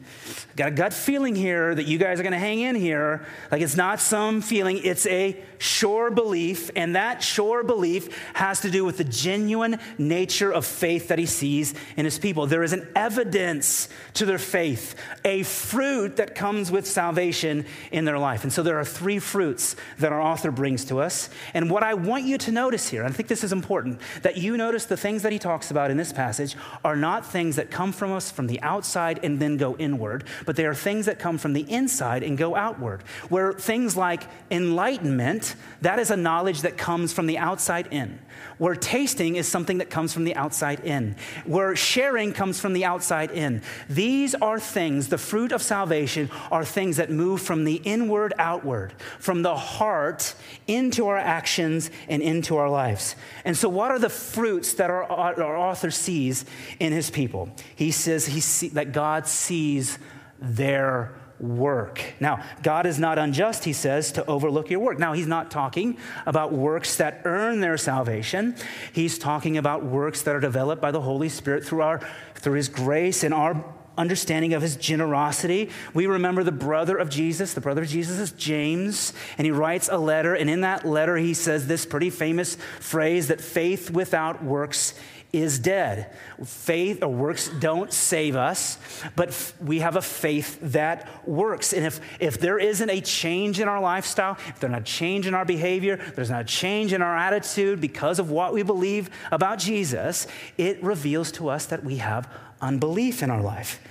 got 0.55 0.69
a 0.69 0.72
gut 0.72 0.93
feeling 0.93 1.36
here 1.36 1.75
that 1.75 1.86
you 1.86 2.00
guys 2.00 2.19
are 2.19 2.24
to 2.24 2.39
hang 2.39 2.62
in 2.62 2.75
here. 2.75 3.24
Like, 3.51 3.62
it's 3.62 3.77
not 3.77 4.00
some 4.00 4.41
feeling, 4.41 4.81
it's 4.83 5.05
a 5.05 5.39
sure 5.60 6.10
belief. 6.10 6.72
And 6.75 6.95
that 6.95 7.22
sure 7.22 7.63
belief 7.63 8.17
has 8.33 8.62
to 8.62 8.72
do 8.72 8.83
with 8.83 8.98
the 8.98 9.03
genuine 9.03 9.79
nature 10.00 10.51
of 10.51 10.65
faith 10.65 11.10
that 11.10 11.19
he 11.19 11.27
sees 11.27 11.75
in 11.98 12.05
his 12.05 12.17
people. 12.17 12.48
There 12.48 12.63
is 12.63 12.74
an 12.74 12.88
evidence 12.95 13.89
to 14.15 14.25
their 14.25 14.39
faith, 14.39 14.95
a 15.24 15.43
fruit 15.43 16.15
that 16.15 16.33
comes 16.33 16.72
with 16.72 16.88
salvation 16.88 17.65
in 17.91 18.05
their 18.05 18.17
life. 18.17 18.43
And 18.43 18.51
so 18.51 18.63
there 18.63 18.79
are 18.79 18.86
three 18.86 19.19
fruits 19.19 19.75
that 20.00 20.12
our 20.12 20.22
author 20.22 20.50
brings 20.50 20.83
to 20.86 21.00
us. 21.00 21.29
And 21.53 21.69
what 21.69 21.83
I 21.83 21.93
want 21.93 22.25
you 22.25 22.39
to 22.39 22.51
notice 22.51 22.89
here, 22.89 23.05
I 23.05 23.10
think 23.10 23.29
this 23.29 23.43
is 23.43 23.53
important, 23.53 24.01
that 24.24 24.38
you 24.38 24.57
notice 24.57 24.86
the 24.86 24.98
things 24.98 25.22
that 25.22 25.31
he 25.31 25.42
talks 25.43 25.69
about 25.69 25.91
in 25.91 25.97
this 25.97 26.13
passage 26.13 26.55
are 26.83 26.95
not 26.95 27.25
things 27.25 27.57
that 27.57 27.69
come 27.69 27.91
from 27.91 28.12
us 28.12 28.31
from 28.31 28.47
the 28.47 28.59
outside 28.62 29.19
and 29.23 29.39
then 29.39 29.57
go 29.57 29.75
inward, 29.75 30.23
but 30.45 30.55
they 30.55 30.65
are 30.65 30.73
things 30.73 31.05
that 31.05 31.19
come 31.19 31.38
from 31.38 31.53
the 31.53 31.69
inside 31.69 32.23
and 32.23 32.38
go 32.38 32.55
outward. 32.55 33.03
Where 33.29 33.53
things 33.53 33.95
like 33.95 34.23
enlightenment, 34.50 35.55
that 35.81 36.00
is 36.00 36.09
a 36.09 36.17
knowledge 36.17 36.62
that 36.62 36.77
comes 36.77 37.13
from 37.13 37.27
the 37.27 37.38
outside 37.38 37.89
in. 37.91 38.19
Where 38.57 38.75
tasting 38.75 39.35
is 39.35 39.47
something 39.47 39.79
that 39.79 39.89
comes 39.89 40.13
from 40.13 40.23
the 40.23 40.35
outside 40.35 40.79
in. 40.79 41.15
Where 41.45 41.75
sharing 41.75 42.33
comes 42.33 42.59
from 42.59 42.73
the 42.73 42.85
outside 42.85 43.31
in. 43.31 43.62
These 43.89 44.35
are 44.35 44.59
things, 44.59 45.09
the 45.09 45.17
fruit 45.17 45.51
of 45.51 45.62
salvation 45.62 46.29
are 46.51 46.63
things 46.63 46.97
that 46.97 47.12
move 47.12 47.41
from 47.41 47.65
the 47.65 47.75
inward 47.83 48.33
outward, 48.38 48.93
from 49.19 49.41
the 49.41 49.55
heart 49.55 50.35
into 50.67 51.07
our 51.07 51.17
actions 51.17 51.91
and 52.07 52.21
into 52.21 52.55
our 52.55 52.69
lives. 52.69 53.15
And 53.43 53.57
so, 53.57 53.67
what 53.67 53.91
are 53.91 54.00
the 54.00 54.09
fruits 54.09 54.73
that 54.75 54.89
our, 55.37 55.43
our 55.43 55.57
author 55.57 55.91
sees 55.91 56.45
in 56.79 56.93
his 56.93 57.09
people? 57.09 57.49
He 57.75 57.91
says 57.91 58.25
he 58.25 58.39
see, 58.39 58.69
that 58.69 58.91
God 58.91 59.27
sees 59.27 59.99
their 60.39 61.13
work. 61.39 62.01
Now, 62.19 62.43
God 62.61 62.85
is 62.85 62.99
not 62.99 63.19
unjust, 63.19 63.65
he 63.65 63.73
says, 63.73 64.11
to 64.13 64.25
overlook 64.25 64.69
your 64.69 64.79
work. 64.79 64.97
Now, 64.97 65.13
he's 65.13 65.27
not 65.27 65.51
talking 65.51 65.97
about 66.25 66.53
works 66.53 66.97
that 66.97 67.21
earn 67.25 67.59
their 67.59 67.77
salvation. 67.77 68.55
He's 68.93 69.17
talking 69.17 69.57
about 69.57 69.83
works 69.83 70.21
that 70.23 70.35
are 70.35 70.39
developed 70.39 70.81
by 70.81 70.91
the 70.91 71.01
Holy 71.01 71.29
Spirit 71.29 71.65
through 71.65 71.81
our 71.81 71.99
through 72.35 72.53
his 72.53 72.67
grace 72.67 73.23
and 73.23 73.33
our 73.33 73.63
understanding 73.97 74.53
of 74.53 74.61
his 74.61 74.75
generosity. 74.75 75.69
We 75.93 76.07
remember 76.07 76.43
the 76.43 76.51
brother 76.51 76.97
of 76.97 77.09
Jesus. 77.09 77.53
The 77.53 77.61
brother 77.61 77.83
of 77.83 77.87
Jesus 77.87 78.19
is 78.19 78.31
James, 78.31 79.13
and 79.37 79.45
he 79.45 79.51
writes 79.51 79.87
a 79.89 79.97
letter, 79.97 80.33
and 80.33 80.49
in 80.49 80.61
that 80.61 80.85
letter 80.85 81.15
he 81.15 81.33
says 81.33 81.67
this 81.67 81.85
pretty 81.85 82.09
famous 82.09 82.57
phrase 82.79 83.27
that 83.27 83.39
faith 83.39 83.91
without 83.91 84.43
works 84.43 84.93
is 85.33 85.57
dead. 85.57 86.11
Faith 86.45 87.01
or 87.01 87.09
works 87.09 87.49
don't 87.59 87.91
save 87.91 88.35
us, 88.35 88.77
but 89.15 89.29
f- 89.29 89.53
we 89.59 89.79
have 89.79 89.95
a 89.95 90.01
faith 90.01 90.59
that 90.61 91.09
works. 91.27 91.73
And 91.73 91.83
if, 91.85 91.99
if 92.19 92.39
there 92.39 92.59
isn't 92.59 92.89
a 92.89 93.01
change 93.01 93.59
in 93.59 93.67
our 93.67 93.81
lifestyle, 93.81 94.37
if 94.47 94.59
there's 94.59 94.71
not 94.71 94.81
a 94.81 94.85
change 94.85 95.25
in 95.25 95.33
our 95.33 95.43
behavior, 95.43 95.97
there's 96.15 96.29
not 96.29 96.41
a 96.41 96.45
change 96.45 96.93
in 96.93 97.01
our 97.01 97.17
attitude 97.17 97.81
because 97.81 98.19
of 98.19 98.29
what 98.29 98.53
we 98.53 98.61
believe 98.61 99.09
about 99.31 99.57
Jesus, 99.57 100.27
it 100.57 100.81
reveals 100.83 101.31
to 101.33 101.49
us 101.49 101.65
that 101.65 101.83
we 101.83 101.97
have 101.97 102.31
unbelief 102.61 103.23
in 103.23 103.31
our 103.31 103.41
life. 103.41 103.81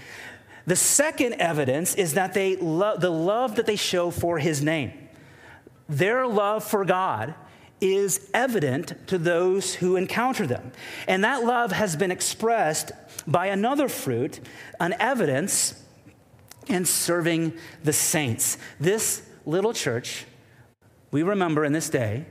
The 0.65 0.77
second 0.77 1.35
evidence 1.35 1.97
is 1.97 2.15
that 2.15 2.35
they 2.35 2.55
love 2.55 3.01
the 3.01 3.11
love 3.11 3.57
that 3.57 3.67
they 3.67 3.75
show 3.75 4.13
for 4.13 4.39
his 4.39 4.63
name. 4.63 4.93
Their 5.89 6.25
love 6.29 6.63
for 6.63 6.85
God 6.85 7.35
is 7.83 8.31
evident 8.33 8.95
to 9.09 9.19
those 9.19 9.75
who 9.75 9.97
encounter 9.97 10.47
them. 10.47 10.73
And 11.09 11.25
that 11.25 11.45
love 11.45 11.73
has 11.73 11.97
been 11.97 12.13
expressed 12.13 12.93
by 13.27 13.47
another 13.47 13.89
fruit, 13.89 14.41
an 14.79 14.95
evidence 15.01 15.83
in 16.69 16.85
serving 16.85 17.53
the 17.83 17.93
saints. 17.93 18.57
This 18.79 19.23
little 19.45 19.73
church, 19.73 20.27
we 21.11 21.25
remember 21.25 21.65
in 21.65 21.73
this 21.73 21.91
day, 21.91 22.27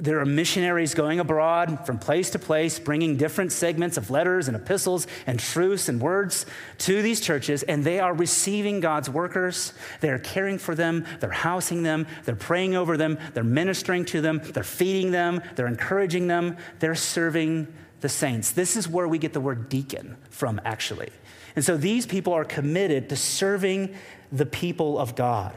there 0.00 0.18
are 0.18 0.24
missionaries 0.24 0.94
going 0.94 1.20
abroad 1.20 1.84
from 1.84 1.98
place 1.98 2.30
to 2.30 2.38
place, 2.38 2.78
bringing 2.78 3.16
different 3.16 3.52
segments 3.52 3.96
of 3.98 4.10
letters 4.10 4.48
and 4.48 4.56
epistles 4.56 5.06
and 5.26 5.38
truths 5.38 5.88
and 5.88 6.00
words 6.00 6.46
to 6.78 7.02
these 7.02 7.20
churches, 7.20 7.62
and 7.64 7.84
they 7.84 8.00
are 8.00 8.14
receiving 8.14 8.80
God's 8.80 9.10
workers. 9.10 9.74
They 10.00 10.08
are 10.08 10.18
caring 10.18 10.58
for 10.58 10.74
them, 10.74 11.04
they're 11.20 11.30
housing 11.30 11.82
them, 11.82 12.06
they're 12.24 12.34
praying 12.34 12.74
over 12.74 12.96
them, 12.96 13.18
they're 13.34 13.44
ministering 13.44 14.06
to 14.06 14.20
them, 14.20 14.40
they're 14.42 14.62
feeding 14.62 15.10
them, 15.10 15.42
they're 15.54 15.66
encouraging 15.66 16.28
them, 16.28 16.56
they're 16.78 16.94
serving 16.94 17.68
the 18.00 18.08
saints. 18.08 18.52
This 18.52 18.76
is 18.76 18.88
where 18.88 19.06
we 19.06 19.18
get 19.18 19.34
the 19.34 19.40
word 19.40 19.68
deacon 19.68 20.16
from, 20.30 20.60
actually. 20.64 21.10
And 21.54 21.64
so 21.64 21.76
these 21.76 22.06
people 22.06 22.32
are 22.32 22.44
committed 22.44 23.10
to 23.10 23.16
serving 23.16 23.94
the 24.32 24.46
people 24.46 24.98
of 24.98 25.14
God. 25.14 25.54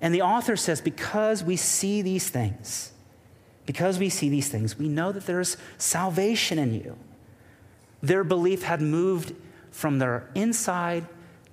And 0.00 0.12
the 0.12 0.22
author 0.22 0.56
says, 0.56 0.80
because 0.80 1.44
we 1.44 1.56
see 1.56 2.02
these 2.02 2.28
things, 2.28 2.90
because 3.66 3.98
we 3.98 4.08
see 4.08 4.28
these 4.28 4.48
things, 4.48 4.78
we 4.78 4.88
know 4.88 5.12
that 5.12 5.26
there 5.26 5.40
is 5.40 5.56
salvation 5.78 6.58
in 6.58 6.74
you. 6.74 6.96
Their 8.02 8.24
belief 8.24 8.62
had 8.62 8.82
moved 8.82 9.34
from 9.70 9.98
their 9.98 10.28
inside 10.34 11.06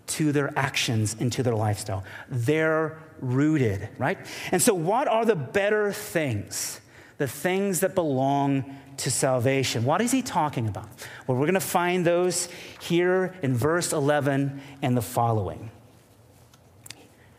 to 0.07 0.31
their 0.31 0.57
actions 0.57 1.15
into 1.19 1.41
their 1.41 1.55
lifestyle. 1.55 2.03
They're 2.29 2.99
rooted, 3.21 3.87
right? 3.97 4.17
And 4.51 4.61
so, 4.61 4.73
what 4.73 5.07
are 5.07 5.25
the 5.25 5.35
better 5.35 5.93
things? 5.93 6.81
The 7.17 7.27
things 7.27 7.79
that 7.81 7.95
belong 7.95 8.77
to 8.97 9.11
salvation. 9.11 9.85
What 9.85 10.01
is 10.01 10.11
he 10.11 10.21
talking 10.21 10.67
about? 10.67 10.89
Well, 11.25 11.37
we're 11.37 11.45
going 11.45 11.53
to 11.53 11.59
find 11.59 12.05
those 12.05 12.49
here 12.81 13.35
in 13.41 13.55
verse 13.55 13.93
11 13.93 14.61
and 14.81 14.97
the 14.97 15.01
following. 15.01 15.71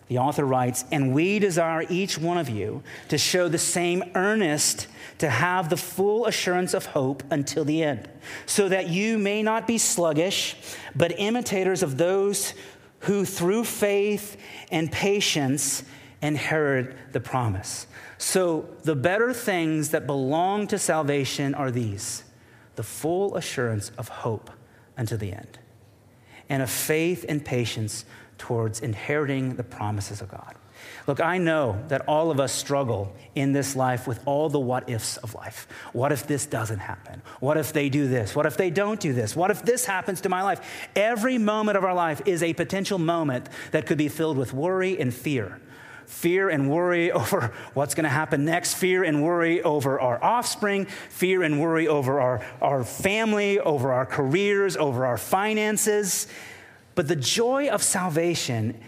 The 0.08 0.18
author 0.18 0.44
writes, 0.44 0.84
And 0.92 1.14
we 1.14 1.38
desire 1.38 1.86
each 1.88 2.18
one 2.18 2.38
of 2.38 2.48
you 2.48 2.82
to 3.08 3.18
show 3.18 3.48
the 3.48 3.58
same 3.58 4.02
earnest 4.14 4.88
to 5.18 5.30
have 5.30 5.68
the 5.68 5.76
full 5.76 6.26
assurance 6.26 6.74
of 6.74 6.86
hope 6.86 7.22
until 7.30 7.64
the 7.64 7.82
end, 7.82 8.08
so 8.44 8.68
that 8.68 8.88
you 8.88 9.18
may 9.18 9.42
not 9.42 9.66
be 9.66 9.78
sluggish, 9.78 10.56
but 10.96 11.18
imitators 11.18 11.82
of 11.82 11.96
those 11.96 12.54
who 13.00 13.24
through 13.24 13.64
faith 13.64 14.36
and 14.70 14.90
patience 14.90 15.84
inherit 16.22 17.12
the 17.12 17.20
promise. 17.20 17.86
So 18.18 18.68
the 18.84 18.94
better 18.94 19.32
things 19.32 19.90
that 19.90 20.06
belong 20.06 20.66
to 20.68 20.78
salvation 20.78 21.54
are 21.54 21.70
these 21.70 22.24
the 22.74 22.82
full 22.82 23.36
assurance 23.36 23.90
of 23.98 24.08
hope 24.08 24.50
unto 24.96 25.16
the 25.16 25.32
end, 25.32 25.58
and 26.48 26.62
of 26.62 26.70
faith 26.70 27.24
and 27.28 27.44
patience 27.44 28.04
towards 28.42 28.80
inheriting 28.80 29.54
the 29.54 29.62
promises 29.62 30.20
of 30.20 30.28
God. 30.28 30.56
Look, 31.06 31.20
I 31.20 31.38
know 31.38 31.80
that 31.86 32.08
all 32.08 32.32
of 32.32 32.40
us 32.40 32.52
struggle 32.52 33.14
in 33.36 33.52
this 33.52 33.76
life 33.76 34.08
with 34.08 34.20
all 34.26 34.48
the 34.48 34.58
what 34.58 34.90
ifs 34.90 35.16
of 35.18 35.32
life. 35.36 35.68
What 35.92 36.10
if 36.10 36.26
this 36.26 36.44
doesn't 36.44 36.80
happen? 36.80 37.22
What 37.38 37.56
if 37.56 37.72
they 37.72 37.88
do 37.88 38.08
this? 38.08 38.34
What 38.34 38.46
if 38.46 38.56
they 38.56 38.68
don't 38.68 38.98
do 38.98 39.12
this? 39.12 39.36
What 39.36 39.52
if 39.52 39.62
this 39.62 39.84
happens 39.84 40.22
to 40.22 40.28
my 40.28 40.42
life? 40.42 40.60
Every 40.96 41.38
moment 41.38 41.78
of 41.78 41.84
our 41.84 41.94
life 41.94 42.22
is 42.26 42.42
a 42.42 42.52
potential 42.52 42.98
moment 42.98 43.48
that 43.70 43.86
could 43.86 43.96
be 43.98 44.08
filled 44.08 44.36
with 44.36 44.52
worry 44.52 44.98
and 44.98 45.14
fear. 45.14 45.60
Fear 46.06 46.50
and 46.50 46.68
worry 46.68 47.12
over 47.20 47.52
what's 47.74 47.94
going 47.94 48.04
to 48.04 48.10
happen 48.10 48.44
next, 48.44 48.74
fear 48.74 49.04
and 49.04 49.22
worry 49.22 49.62
over 49.62 50.00
our 50.00 50.22
offspring, 50.22 50.86
fear 51.10 51.44
and 51.44 51.60
worry 51.60 51.86
over 51.86 52.20
our, 52.20 52.44
our 52.60 52.82
family, 52.82 53.60
over 53.60 53.92
our 53.92 54.04
careers, 54.04 54.76
over 54.76 55.06
our 55.06 55.16
finances. 55.16 56.26
But 56.94 57.08
the 57.08 57.16
joy 57.16 57.68
of 57.68 57.82
salvation, 57.82 58.78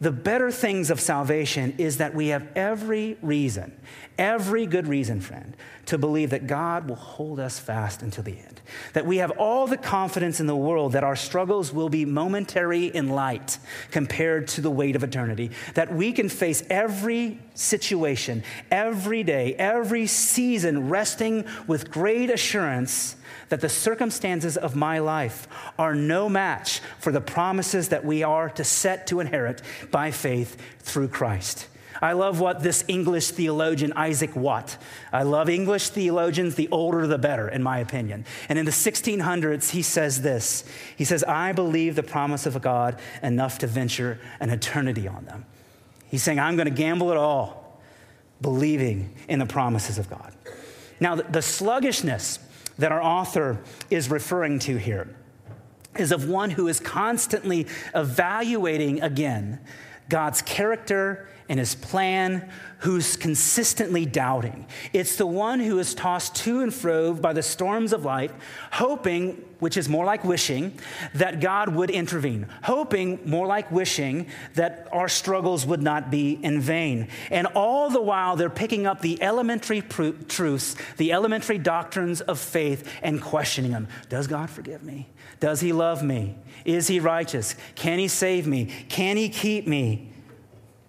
the 0.00 0.10
better 0.10 0.50
things 0.50 0.90
of 0.90 1.00
salvation, 1.00 1.74
is 1.78 1.98
that 1.98 2.14
we 2.14 2.28
have 2.28 2.46
every 2.56 3.16
reason, 3.22 3.72
every 4.18 4.66
good 4.66 4.88
reason, 4.88 5.20
friend, 5.20 5.56
to 5.86 5.98
believe 5.98 6.30
that 6.30 6.46
God 6.46 6.88
will 6.88 6.96
hold 6.96 7.38
us 7.38 7.58
fast 7.58 8.02
until 8.02 8.24
the 8.24 8.36
end. 8.38 8.60
That 8.94 9.06
we 9.06 9.18
have 9.18 9.30
all 9.32 9.66
the 9.66 9.76
confidence 9.76 10.40
in 10.40 10.46
the 10.46 10.56
world 10.56 10.92
that 10.92 11.04
our 11.04 11.16
struggles 11.16 11.72
will 11.72 11.88
be 11.88 12.04
momentary 12.04 12.86
in 12.86 13.10
light 13.10 13.58
compared 13.90 14.48
to 14.48 14.60
the 14.60 14.70
weight 14.70 14.96
of 14.96 15.04
eternity. 15.04 15.50
That 15.74 15.94
we 15.94 16.12
can 16.12 16.28
face 16.28 16.62
every 16.70 17.38
situation, 17.54 18.42
every 18.70 19.22
day, 19.22 19.54
every 19.54 20.06
season, 20.06 20.88
resting 20.88 21.44
with 21.66 21.90
great 21.90 22.30
assurance 22.30 23.16
that 23.48 23.60
the 23.60 23.68
circumstances 23.68 24.56
of 24.56 24.76
my 24.76 24.98
life 24.98 25.48
are 25.78 25.94
no 25.94 26.28
match 26.28 26.80
for 26.98 27.12
the 27.12 27.20
promises 27.20 27.88
that 27.88 28.04
we 28.04 28.22
are 28.22 28.48
to 28.50 28.64
set 28.64 29.06
to 29.08 29.20
inherit 29.20 29.62
by 29.90 30.10
faith 30.10 30.56
through 30.80 31.08
Christ. 31.08 31.68
I 32.00 32.14
love 32.14 32.40
what 32.40 32.64
this 32.64 32.84
English 32.88 33.28
theologian, 33.28 33.92
Isaac 33.94 34.34
Watt, 34.34 34.76
I 35.12 35.22
love 35.22 35.48
English 35.48 35.90
theologians, 35.90 36.56
the 36.56 36.68
older 36.72 37.06
the 37.06 37.16
better, 37.16 37.48
in 37.48 37.62
my 37.62 37.78
opinion. 37.78 38.24
And 38.48 38.58
in 38.58 38.64
the 38.64 38.72
1600s, 38.72 39.70
he 39.70 39.82
says 39.82 40.20
this 40.20 40.64
He 40.96 41.04
says, 41.04 41.22
I 41.22 41.52
believe 41.52 41.94
the 41.94 42.02
promise 42.02 42.44
of 42.44 42.60
God 42.60 42.98
enough 43.22 43.58
to 43.58 43.68
venture 43.68 44.18
an 44.40 44.50
eternity 44.50 45.06
on 45.06 45.26
them. 45.26 45.44
He's 46.08 46.24
saying, 46.24 46.40
I'm 46.40 46.56
going 46.56 46.68
to 46.68 46.74
gamble 46.74 47.12
it 47.12 47.16
all, 47.16 47.80
believing 48.40 49.14
in 49.28 49.38
the 49.38 49.46
promises 49.46 49.96
of 49.96 50.10
God. 50.10 50.34
Now, 50.98 51.14
the 51.14 51.42
sluggishness 51.42 52.38
that 52.78 52.92
our 52.92 53.02
author 53.02 53.60
is 53.90 54.10
referring 54.10 54.58
to 54.60 54.76
here 54.76 55.14
is 55.96 56.12
of 56.12 56.28
one 56.28 56.50
who 56.50 56.68
is 56.68 56.80
constantly 56.80 57.66
evaluating 57.94 59.02
again 59.02 59.60
God's 60.08 60.42
character 60.42 61.28
and 61.48 61.58
his 61.58 61.74
plan, 61.74 62.50
who's 62.78 63.16
consistently 63.16 64.06
doubting. 64.06 64.66
It's 64.92 65.16
the 65.16 65.26
one 65.26 65.60
who 65.60 65.78
is 65.78 65.94
tossed 65.94 66.34
to 66.36 66.60
and 66.60 66.72
fro 66.72 67.12
by 67.12 67.32
the 67.32 67.42
storms 67.42 67.92
of 67.92 68.04
life, 68.04 68.32
hoping, 68.72 69.44
which 69.62 69.76
is 69.76 69.88
more 69.88 70.04
like 70.04 70.24
wishing, 70.24 70.76
that 71.14 71.38
God 71.38 71.68
would 71.68 71.88
intervene, 71.88 72.48
hoping, 72.64 73.20
more 73.24 73.46
like 73.46 73.70
wishing, 73.70 74.26
that 74.56 74.88
our 74.90 75.08
struggles 75.08 75.64
would 75.64 75.80
not 75.80 76.10
be 76.10 76.32
in 76.32 76.60
vain. 76.60 77.06
And 77.30 77.46
all 77.54 77.88
the 77.88 78.02
while, 78.02 78.34
they're 78.34 78.50
picking 78.50 78.88
up 78.88 79.02
the 79.02 79.22
elementary 79.22 79.80
pr- 79.80 80.18
truths, 80.26 80.74
the 80.96 81.12
elementary 81.12 81.58
doctrines 81.58 82.20
of 82.20 82.40
faith, 82.40 82.88
and 83.04 83.22
questioning 83.22 83.70
them. 83.70 83.86
Does 84.08 84.26
God 84.26 84.50
forgive 84.50 84.82
me? 84.82 85.06
Does 85.38 85.60
he 85.60 85.72
love 85.72 86.02
me? 86.02 86.34
Is 86.64 86.88
he 86.88 86.98
righteous? 86.98 87.54
Can 87.76 88.00
he 88.00 88.08
save 88.08 88.48
me? 88.48 88.66
Can 88.88 89.16
he 89.16 89.28
keep 89.28 89.68
me? 89.68 90.10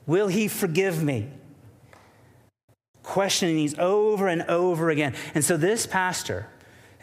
Will 0.07 0.29
he 0.29 0.47
forgive 0.47 1.03
me? 1.03 1.29
Questioning 3.03 3.55
these 3.55 3.77
over 3.77 4.27
and 4.27 4.41
over 4.49 4.89
again. 4.89 5.13
And 5.35 5.45
so 5.45 5.57
this 5.57 5.85
pastor 5.85 6.47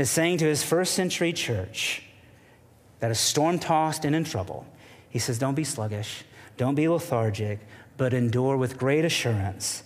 is 0.00 0.10
saying 0.10 0.38
to 0.38 0.46
his 0.46 0.62
first 0.62 0.94
century 0.94 1.32
church 1.32 2.02
that 3.00 3.10
is 3.10 3.20
storm 3.20 3.58
tossed 3.58 4.04
and 4.04 4.14
in 4.14 4.24
trouble, 4.24 4.66
he 5.08 5.18
says, 5.18 5.38
Don't 5.38 5.54
be 5.54 5.64
sluggish, 5.64 6.24
don't 6.56 6.74
be 6.74 6.88
lethargic, 6.88 7.58
but 7.96 8.14
endure 8.14 8.56
with 8.56 8.78
great 8.78 9.04
assurance. 9.04 9.82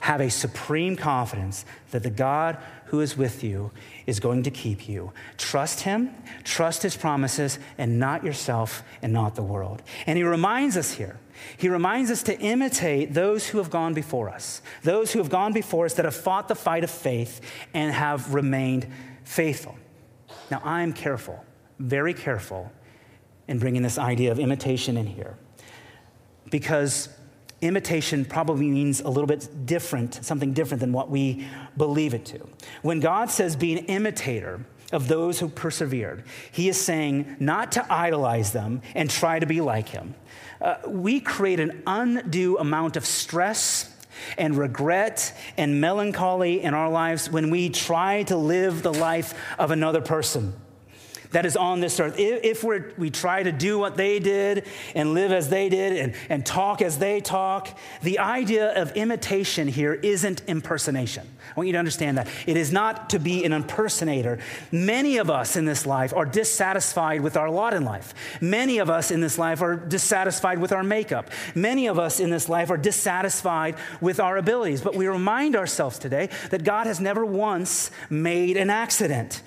Have 0.00 0.20
a 0.20 0.30
supreme 0.30 0.96
confidence 0.96 1.64
that 1.92 2.02
the 2.02 2.10
God 2.10 2.58
who 2.86 3.00
is 3.00 3.16
with 3.16 3.42
you 3.42 3.70
is 4.06 4.20
going 4.20 4.42
to 4.42 4.50
keep 4.50 4.86
you. 4.86 5.12
Trust 5.38 5.80
him, 5.80 6.14
trust 6.44 6.82
his 6.82 6.94
promises, 6.94 7.58
and 7.78 7.98
not 7.98 8.22
yourself 8.22 8.82
and 9.00 9.14
not 9.14 9.34
the 9.34 9.42
world. 9.42 9.82
And 10.06 10.18
he 10.18 10.24
reminds 10.24 10.76
us 10.76 10.92
here 10.92 11.18
he 11.56 11.68
reminds 11.68 12.10
us 12.10 12.22
to 12.24 12.38
imitate 12.38 13.14
those 13.14 13.48
who 13.48 13.58
have 13.58 13.70
gone 13.70 13.94
before 13.94 14.28
us, 14.28 14.62
those 14.82 15.12
who 15.12 15.18
have 15.18 15.30
gone 15.30 15.52
before 15.52 15.84
us 15.86 15.94
that 15.94 16.04
have 16.04 16.14
fought 16.14 16.48
the 16.48 16.54
fight 16.54 16.84
of 16.84 16.90
faith 16.90 17.40
and 17.72 17.92
have 17.92 18.34
remained 18.34 18.86
faithful. 19.24 19.76
Now, 20.50 20.60
I'm 20.64 20.92
careful, 20.92 21.44
very 21.78 22.14
careful, 22.14 22.70
in 23.48 23.58
bringing 23.58 23.82
this 23.82 23.98
idea 23.98 24.32
of 24.32 24.38
imitation 24.38 24.96
in 24.96 25.06
here 25.06 25.36
because 26.50 27.08
imitation 27.60 28.24
probably 28.24 28.68
means 28.68 29.00
a 29.00 29.08
little 29.08 29.26
bit 29.26 29.66
different, 29.66 30.14
something 30.24 30.52
different 30.52 30.80
than 30.80 30.92
what 30.92 31.10
we 31.10 31.46
believe 31.76 32.14
it 32.14 32.24
to. 32.26 32.46
When 32.82 33.00
God 33.00 33.30
says 33.30 33.56
be 33.56 33.76
an 33.76 33.86
imitator, 33.86 34.64
of 34.92 35.08
those 35.08 35.40
who 35.40 35.48
persevered. 35.48 36.24
He 36.52 36.68
is 36.68 36.80
saying 36.80 37.36
not 37.40 37.72
to 37.72 37.92
idolize 37.92 38.52
them 38.52 38.80
and 38.94 39.10
try 39.10 39.38
to 39.38 39.46
be 39.46 39.60
like 39.60 39.88
him, 39.88 40.14
uh, 40.60 40.76
we 40.86 41.20
create 41.20 41.58
an 41.58 41.82
undue 41.86 42.58
amount 42.58 42.96
of 42.96 43.04
stress 43.04 43.93
and 44.38 44.56
regret 44.56 45.32
and 45.56 45.80
melancholy 45.80 46.62
in 46.62 46.74
our 46.74 46.90
lives 46.90 47.30
when 47.30 47.50
we 47.50 47.68
try 47.68 48.22
to 48.24 48.36
live 48.36 48.82
the 48.82 48.92
life 48.92 49.34
of 49.58 49.70
another 49.70 50.00
person 50.00 50.54
that 51.34 51.44
is 51.44 51.56
on 51.56 51.80
this 51.80 51.98
earth. 52.00 52.14
If 52.16 52.62
we 52.64 52.80
we 52.96 53.10
try 53.10 53.42
to 53.42 53.52
do 53.52 53.78
what 53.78 53.96
they 53.96 54.18
did 54.18 54.66
and 54.94 55.14
live 55.14 55.32
as 55.32 55.48
they 55.48 55.68
did 55.68 55.96
and, 55.96 56.14
and 56.28 56.46
talk 56.46 56.80
as 56.80 56.98
they 56.98 57.20
talk, 57.20 57.76
the 58.02 58.20
idea 58.20 58.80
of 58.80 58.92
imitation 58.92 59.68
here 59.68 59.94
isn't 59.94 60.42
impersonation. 60.46 61.28
I 61.50 61.52
want 61.56 61.66
you 61.66 61.72
to 61.72 61.78
understand 61.78 62.18
that. 62.18 62.28
It 62.46 62.56
is 62.56 62.72
not 62.72 63.10
to 63.10 63.18
be 63.18 63.44
an 63.44 63.52
impersonator. 63.52 64.38
Many 64.72 65.18
of 65.18 65.28
us 65.28 65.56
in 65.56 65.64
this 65.64 65.84
life 65.84 66.14
are 66.14 66.24
dissatisfied 66.24 67.20
with 67.20 67.36
our 67.36 67.50
lot 67.50 67.74
in 67.74 67.84
life. 67.84 68.14
Many 68.40 68.78
of 68.78 68.88
us 68.88 69.10
in 69.10 69.20
this 69.20 69.36
life 69.36 69.60
are 69.60 69.76
dissatisfied 69.76 70.58
with 70.58 70.72
our 70.72 70.82
makeup. 70.82 71.30
Many 71.54 71.88
of 71.88 71.98
us 71.98 72.20
in 72.20 72.30
this 72.30 72.48
life 72.48 72.70
are 72.70 72.76
dissatisfied 72.76 73.76
with 74.00 74.20
our 74.20 74.36
abilities. 74.36 74.80
But 74.80 74.94
we 74.94 75.06
remind 75.08 75.56
ourselves 75.56 75.98
today 75.98 76.28
that 76.50 76.64
God 76.64 76.86
has 76.86 77.00
never 77.00 77.24
once 77.24 77.90
made 78.08 78.56
an 78.56 78.70
accident. 78.70 79.42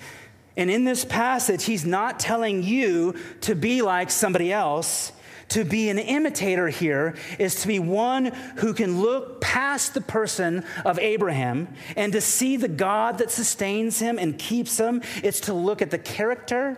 And 0.58 0.70
in 0.70 0.84
this 0.84 1.04
passage, 1.04 1.64
he's 1.64 1.86
not 1.86 2.18
telling 2.18 2.64
you 2.64 3.14
to 3.42 3.54
be 3.54 3.80
like 3.80 4.10
somebody 4.10 4.52
else. 4.52 5.12
To 5.50 5.64
be 5.64 5.88
an 5.88 5.98
imitator 5.98 6.68
here 6.68 7.14
is 7.38 7.62
to 7.62 7.68
be 7.68 7.78
one 7.78 8.26
who 8.56 8.74
can 8.74 9.00
look 9.00 9.40
past 9.40 9.94
the 9.94 10.02
person 10.02 10.64
of 10.84 10.98
Abraham 10.98 11.68
and 11.96 12.12
to 12.12 12.20
see 12.20 12.58
the 12.58 12.68
God 12.68 13.18
that 13.18 13.30
sustains 13.30 13.98
him 13.98 14.18
and 14.18 14.38
keeps 14.38 14.78
him. 14.78 15.00
It's 15.22 15.40
to 15.42 15.54
look 15.54 15.80
at 15.80 15.90
the 15.90 15.98
character 15.98 16.76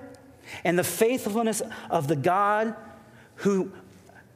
and 0.63 0.79
the 0.79 0.85
faithfulness 0.85 1.63
of 1.89 2.07
the 2.07 2.15
God 2.15 2.77
who 3.37 3.73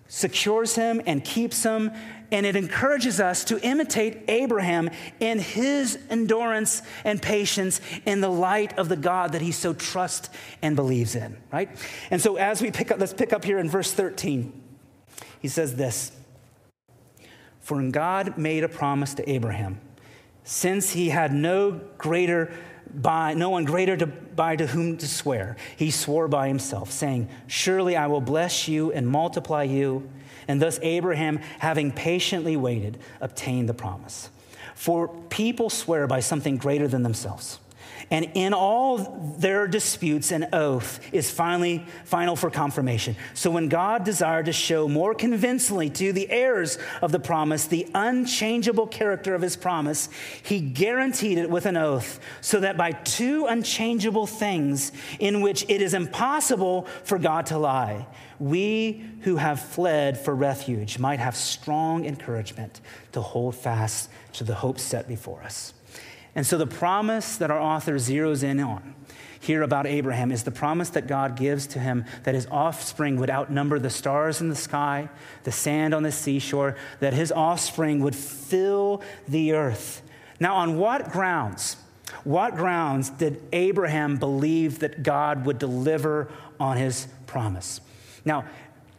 secures 0.09 0.75
him 0.75 1.03
and 1.07 1.25
keeps 1.25 1.63
him 1.63 1.91
and 2.31 2.47
it 2.47 2.57
encourages 2.57 3.21
us 3.21 3.45
to 3.45 3.61
imitate 3.61 4.23
Abraham 4.29 4.91
in 5.21 5.39
his 5.39 5.99
endurance 6.11 6.83
and 7.05 7.21
patience 7.21 7.81
in 8.07 8.21
the 8.21 8.29
light 8.29 8.79
of 8.79 8.89
the 8.89 8.97
God 8.97 9.33
that 9.33 9.43
he 9.43 9.53
so 9.53 9.73
trusts 9.73 10.31
and 10.63 10.77
believes 10.77 11.15
in, 11.15 11.37
right? 11.53 11.69
And 12.11 12.21
so 12.21 12.37
as 12.37 12.61
we 12.61 12.71
pick 12.71 12.91
up, 12.91 12.99
let's 12.99 13.15
pick 13.15 13.33
up 13.33 13.45
here 13.45 13.59
in 13.59 13.69
verse 13.69 13.93
13. 13.93 14.53
He 15.41 15.49
says 15.49 15.77
this 15.77 16.13
For 17.61 17.83
God 17.91 18.39
made 18.39 18.65
a 18.65 18.69
promise 18.69 19.15
to 19.15 19.31
Abraham, 19.31 19.81
since 20.43 20.93
he 20.93 21.11
had 21.11 21.33
no 21.33 21.81
greater 21.99 22.53
by 22.95 23.35
no 23.35 23.51
one 23.51 23.65
greater 23.65 23.97
to, 23.97 24.07
by 24.07 24.57
to 24.57 24.67
whom 24.67 24.97
to 24.99 25.09
swear. 25.09 25.57
He 25.77 25.91
swore 25.91 26.29
by 26.29 26.49
himself, 26.49 26.91
saying, 26.93 27.29
Surely 27.47 27.97
I 27.97 28.07
will 28.07 28.21
bless 28.21 28.69
you 28.69 28.93
and 28.93 29.07
multiply 29.07 29.65
you. 29.65 30.09
And 30.49 30.61
thus 30.61 30.79
Abraham, 30.83 31.39
having 31.59 31.93
patiently 31.93 32.57
waited, 32.57 32.99
obtained 33.21 33.69
the 33.69 33.75
promise. 33.75 34.31
For 34.75 35.09
people 35.31 35.71
swear 35.71 36.07
by 36.07 36.21
something 36.21 36.57
greater 36.57 36.89
than 36.89 37.03
themselves. 37.03 37.59
And 38.11 38.31
in 38.35 38.53
all 38.53 38.99
their 39.39 39.67
disputes, 39.67 40.31
an 40.31 40.49
oath 40.53 41.01
is 41.13 41.31
finally 41.31 41.87
final 42.05 42.37
for 42.37 42.51
confirmation. 42.51 43.17
So 43.33 43.51
when 43.51 43.69
God 43.69 44.05
desired 44.05 44.47
to 44.47 44.53
show 44.53 44.89
more 44.89 45.15
convincingly 45.15 45.91
to 45.91 46.13
the 46.13 46.31
heirs 46.31 46.79
of 47.03 47.13
the 47.13 47.19
promise 47.19 47.67
the 47.67 47.89
unchangeable 47.95 48.87
character 48.87 49.35
of 49.35 49.43
his 49.43 49.57
promise, 49.57 50.09
he 50.43 50.61
guaranteed 50.61 51.39
it 51.39 51.49
with 51.49 51.67
an 51.67 51.77
oath, 51.77 52.21
so 52.41 52.61
that 52.61 52.77
by 52.77 52.93
two 52.93 53.47
unchangeable 53.47 54.27
things 54.27 54.93
in 55.19 55.41
which 55.41 55.65
it 55.69 55.81
is 55.81 55.95
impossible 55.95 56.83
for 57.05 57.19
God 57.19 57.47
to 57.47 57.59
lie, 57.59 58.07
we 58.39 59.05
who 59.23 59.37
have 59.37 59.61
fled 59.61 60.19
for 60.19 60.35
refuge 60.35 60.99
might 60.99 61.21
have 61.21 61.37
strong 61.37 62.05
encouragement 62.05 62.81
to 63.13 63.21
hold 63.21 63.55
fast 63.55 64.11
to 64.35 64.45
the 64.45 64.55
hope 64.55 64.79
set 64.79 65.09
before 65.09 65.43
us. 65.43 65.73
And 66.35 66.47
so 66.47 66.59
the 66.59 66.67
promise 66.67 67.37
that 67.37 67.51
our 67.51 67.61
author 67.61 67.95
zeroes 67.95 68.43
in 68.43 68.61
on 68.61 68.95
here 69.45 69.63
about 69.63 69.87
Abraham 69.87 70.33
is 70.33 70.43
the 70.43 70.51
promise 70.51 70.89
that 70.91 71.07
God 71.07 71.37
gives 71.37 71.67
to 71.69 71.79
him 71.79 72.07
that 72.23 72.35
his 72.35 72.47
offspring 72.51 73.19
would 73.19 73.31
outnumber 73.31 73.79
the 73.79 73.91
stars 73.91 74.41
in 74.41 74.49
the 74.49 74.57
sky, 74.57 75.11
the 75.45 75.53
sand 75.53 75.95
on 75.95 76.03
the 76.03 76.13
seashore, 76.13 76.77
that 77.01 77.13
his 77.13 77.31
offspring 77.31 78.01
would 78.01 78.17
fill 78.17 79.03
the 79.29 79.53
earth. 79.53 80.03
Now, 80.41 80.57
on 80.57 80.79
what 80.79 81.13
grounds? 81.13 81.77
What 82.25 82.57
grounds 82.57 83.11
did 83.11 83.43
Abraham 83.53 84.17
believe 84.17 84.79
that 84.79 85.03
God 85.03 85.45
would 85.45 85.59
deliver 85.59 86.31
on 86.59 86.79
his 86.79 87.07
promise? 87.27 87.81
Now, 88.25 88.47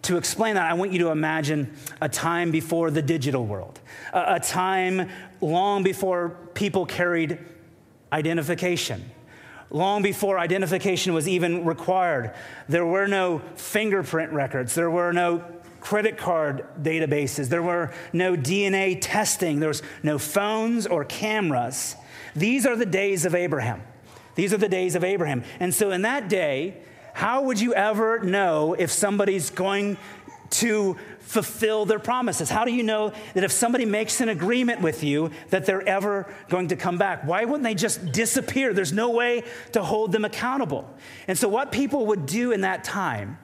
to 0.05 0.17
explain 0.17 0.55
that, 0.55 0.69
I 0.69 0.73
want 0.73 0.91
you 0.91 0.99
to 0.99 1.09
imagine 1.09 1.75
a 2.01 2.09
time 2.09 2.51
before 2.51 2.91
the 2.91 3.01
digital 3.01 3.45
world, 3.45 3.79
a, 4.13 4.35
a 4.35 4.39
time 4.39 5.09
long 5.41 5.83
before 5.83 6.37
people 6.53 6.85
carried 6.85 7.39
identification 8.11 9.11
long 9.71 10.01
before 10.01 10.39
identification 10.39 11.13
was 11.13 11.27
even 11.27 11.65
required. 11.65 12.33
There 12.69 12.85
were 12.85 13.07
no 13.07 13.39
fingerprint 13.55 14.31
records, 14.31 14.75
there 14.75 14.89
were 14.89 15.11
no 15.11 15.43
credit 15.81 16.17
card 16.17 16.65
databases, 16.81 17.49
there 17.49 17.61
were 17.61 17.91
no 18.13 18.35
DNA 18.35 18.97
testing, 19.01 19.59
there 19.59 19.69
was 19.69 19.83
no 20.01 20.17
phones 20.17 20.87
or 20.87 21.03
cameras. 21.05 21.95
These 22.35 22.65
are 22.65 22.75
the 22.75 22.85
days 22.85 23.25
of 23.25 23.35
Abraham. 23.35 23.81
These 24.35 24.53
are 24.53 24.57
the 24.57 24.69
days 24.69 24.95
of 24.95 25.03
Abraham. 25.03 25.43
And 25.59 25.73
so 25.73 25.91
in 25.91 26.01
that 26.01 26.27
day, 26.27 26.77
how 27.15 27.43
would 27.43 27.61
you 27.61 27.73
ever 27.73 28.19
know 28.19 28.73
if 28.73 28.91
somebody's 28.91 29.49
going 29.49 29.97
to 30.49 30.97
fulfill 31.21 31.85
their 31.85 31.97
promises? 31.97 32.49
How 32.49 32.65
do 32.65 32.73
you 32.73 32.83
know 32.83 33.13
that 33.35 33.45
if 33.45 33.53
somebody 33.53 33.85
makes 33.85 34.19
an 34.19 34.27
agreement 34.27 34.81
with 34.81 35.01
you 35.01 35.31
that 35.49 35.65
they're 35.65 35.87
ever 35.87 36.27
going 36.49 36.67
to 36.67 36.75
come 36.75 36.97
back? 36.97 37.23
Why 37.23 37.45
wouldn't 37.45 37.63
they 37.63 37.73
just 37.73 38.11
disappear? 38.11 38.73
There's 38.73 38.91
no 38.91 39.11
way 39.11 39.45
to 39.71 39.81
hold 39.81 40.11
them 40.11 40.25
accountable. 40.25 40.93
And 41.25 41.37
so 41.37 41.47
what 41.47 41.71
people 41.71 42.07
would 42.07 42.25
do 42.25 42.51
in 42.51 42.61
that 42.61 42.83
time 42.83 43.37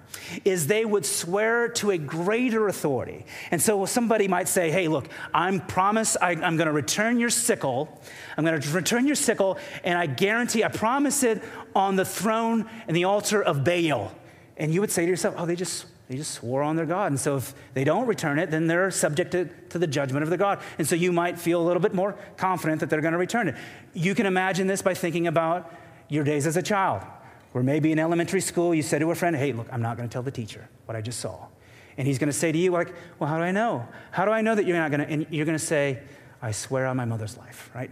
is 0.45 0.67
they 0.67 0.85
would 0.85 1.05
swear 1.05 1.67
to 1.69 1.91
a 1.91 1.97
greater 1.97 2.67
authority. 2.67 3.25
And 3.51 3.61
so 3.61 3.85
somebody 3.85 4.27
might 4.27 4.47
say, 4.47 4.71
"Hey, 4.71 4.87
look, 4.87 5.07
I'm 5.33 5.59
promise 5.59 6.17
I, 6.21 6.31
am 6.31 6.57
going 6.57 6.67
to 6.67 6.71
return 6.71 7.19
your 7.19 7.29
sickle. 7.29 8.01
I'm 8.37 8.45
going 8.45 8.59
to 8.59 8.69
return 8.69 9.05
your 9.07 9.15
sickle, 9.15 9.57
and 9.83 9.97
I 9.97 10.05
guarantee, 10.05 10.63
I 10.63 10.69
promise 10.69 11.23
it 11.23 11.43
on 11.75 11.95
the 11.95 12.05
throne 12.05 12.69
and 12.87 12.95
the 12.95 13.05
altar 13.05 13.41
of 13.41 13.63
Baal." 13.63 14.11
And 14.57 14.73
you 14.73 14.81
would 14.81 14.91
say 14.91 15.05
to 15.05 15.09
yourself, 15.09 15.35
"Oh, 15.37 15.45
they 15.45 15.55
just 15.55 15.85
they 16.11 16.17
just 16.17 16.33
swore 16.33 16.61
on 16.61 16.75
their 16.75 16.85
God. 16.85 17.13
And 17.13 17.17
so 17.17 17.37
if 17.37 17.53
they 17.73 17.85
don't 17.85 18.05
return 18.05 18.37
it, 18.37 18.51
then 18.51 18.67
they're 18.67 18.91
subject 18.91 19.31
to, 19.31 19.45
to 19.69 19.79
the 19.79 19.87
judgment 19.87 20.23
of 20.23 20.29
the 20.29 20.35
God. 20.35 20.59
And 20.77 20.85
so 20.85 20.93
you 20.93 21.13
might 21.13 21.39
feel 21.39 21.61
a 21.61 21.63
little 21.63 21.81
bit 21.81 21.93
more 21.93 22.17
confident 22.35 22.81
that 22.81 22.89
they're 22.89 22.99
going 22.99 23.13
to 23.13 23.17
return 23.17 23.47
it. 23.47 23.55
You 23.93 24.13
can 24.13 24.25
imagine 24.25 24.67
this 24.67 24.81
by 24.81 24.93
thinking 24.93 25.25
about 25.25 25.73
your 26.09 26.25
days 26.25 26.45
as 26.45 26.57
a 26.57 26.61
child, 26.61 27.01
where 27.51 27.63
maybe 27.63 27.91
in 27.91 27.99
elementary 27.99 28.41
school 28.41 28.73
you 28.73 28.81
said 28.81 28.99
to 28.99 29.11
a 29.11 29.15
friend, 29.15 29.35
Hey, 29.35 29.53
look, 29.53 29.67
I'm 29.71 29.81
not 29.81 29.97
going 29.97 30.07
to 30.07 30.13
tell 30.13 30.23
the 30.23 30.31
teacher 30.31 30.67
what 30.85 30.95
I 30.95 31.01
just 31.01 31.19
saw. 31.19 31.47
And 31.97 32.07
he's 32.07 32.17
going 32.17 32.29
to 32.29 32.33
say 32.33 32.51
to 32.51 32.57
you, 32.57 32.71
like, 32.71 32.93
Well, 33.19 33.29
how 33.29 33.37
do 33.37 33.43
I 33.43 33.51
know? 33.51 33.87
How 34.11 34.25
do 34.25 34.31
I 34.31 34.41
know 34.41 34.55
that 34.55 34.65
you're 34.65 34.77
not 34.77 34.91
going 34.91 35.01
to? 35.01 35.11
And 35.11 35.27
you're 35.29 35.45
going 35.45 35.57
to 35.57 35.63
say, 35.63 35.99
I 36.41 36.51
swear 36.51 36.87
on 36.87 36.97
my 36.97 37.05
mother's 37.05 37.37
life, 37.37 37.69
right? 37.75 37.91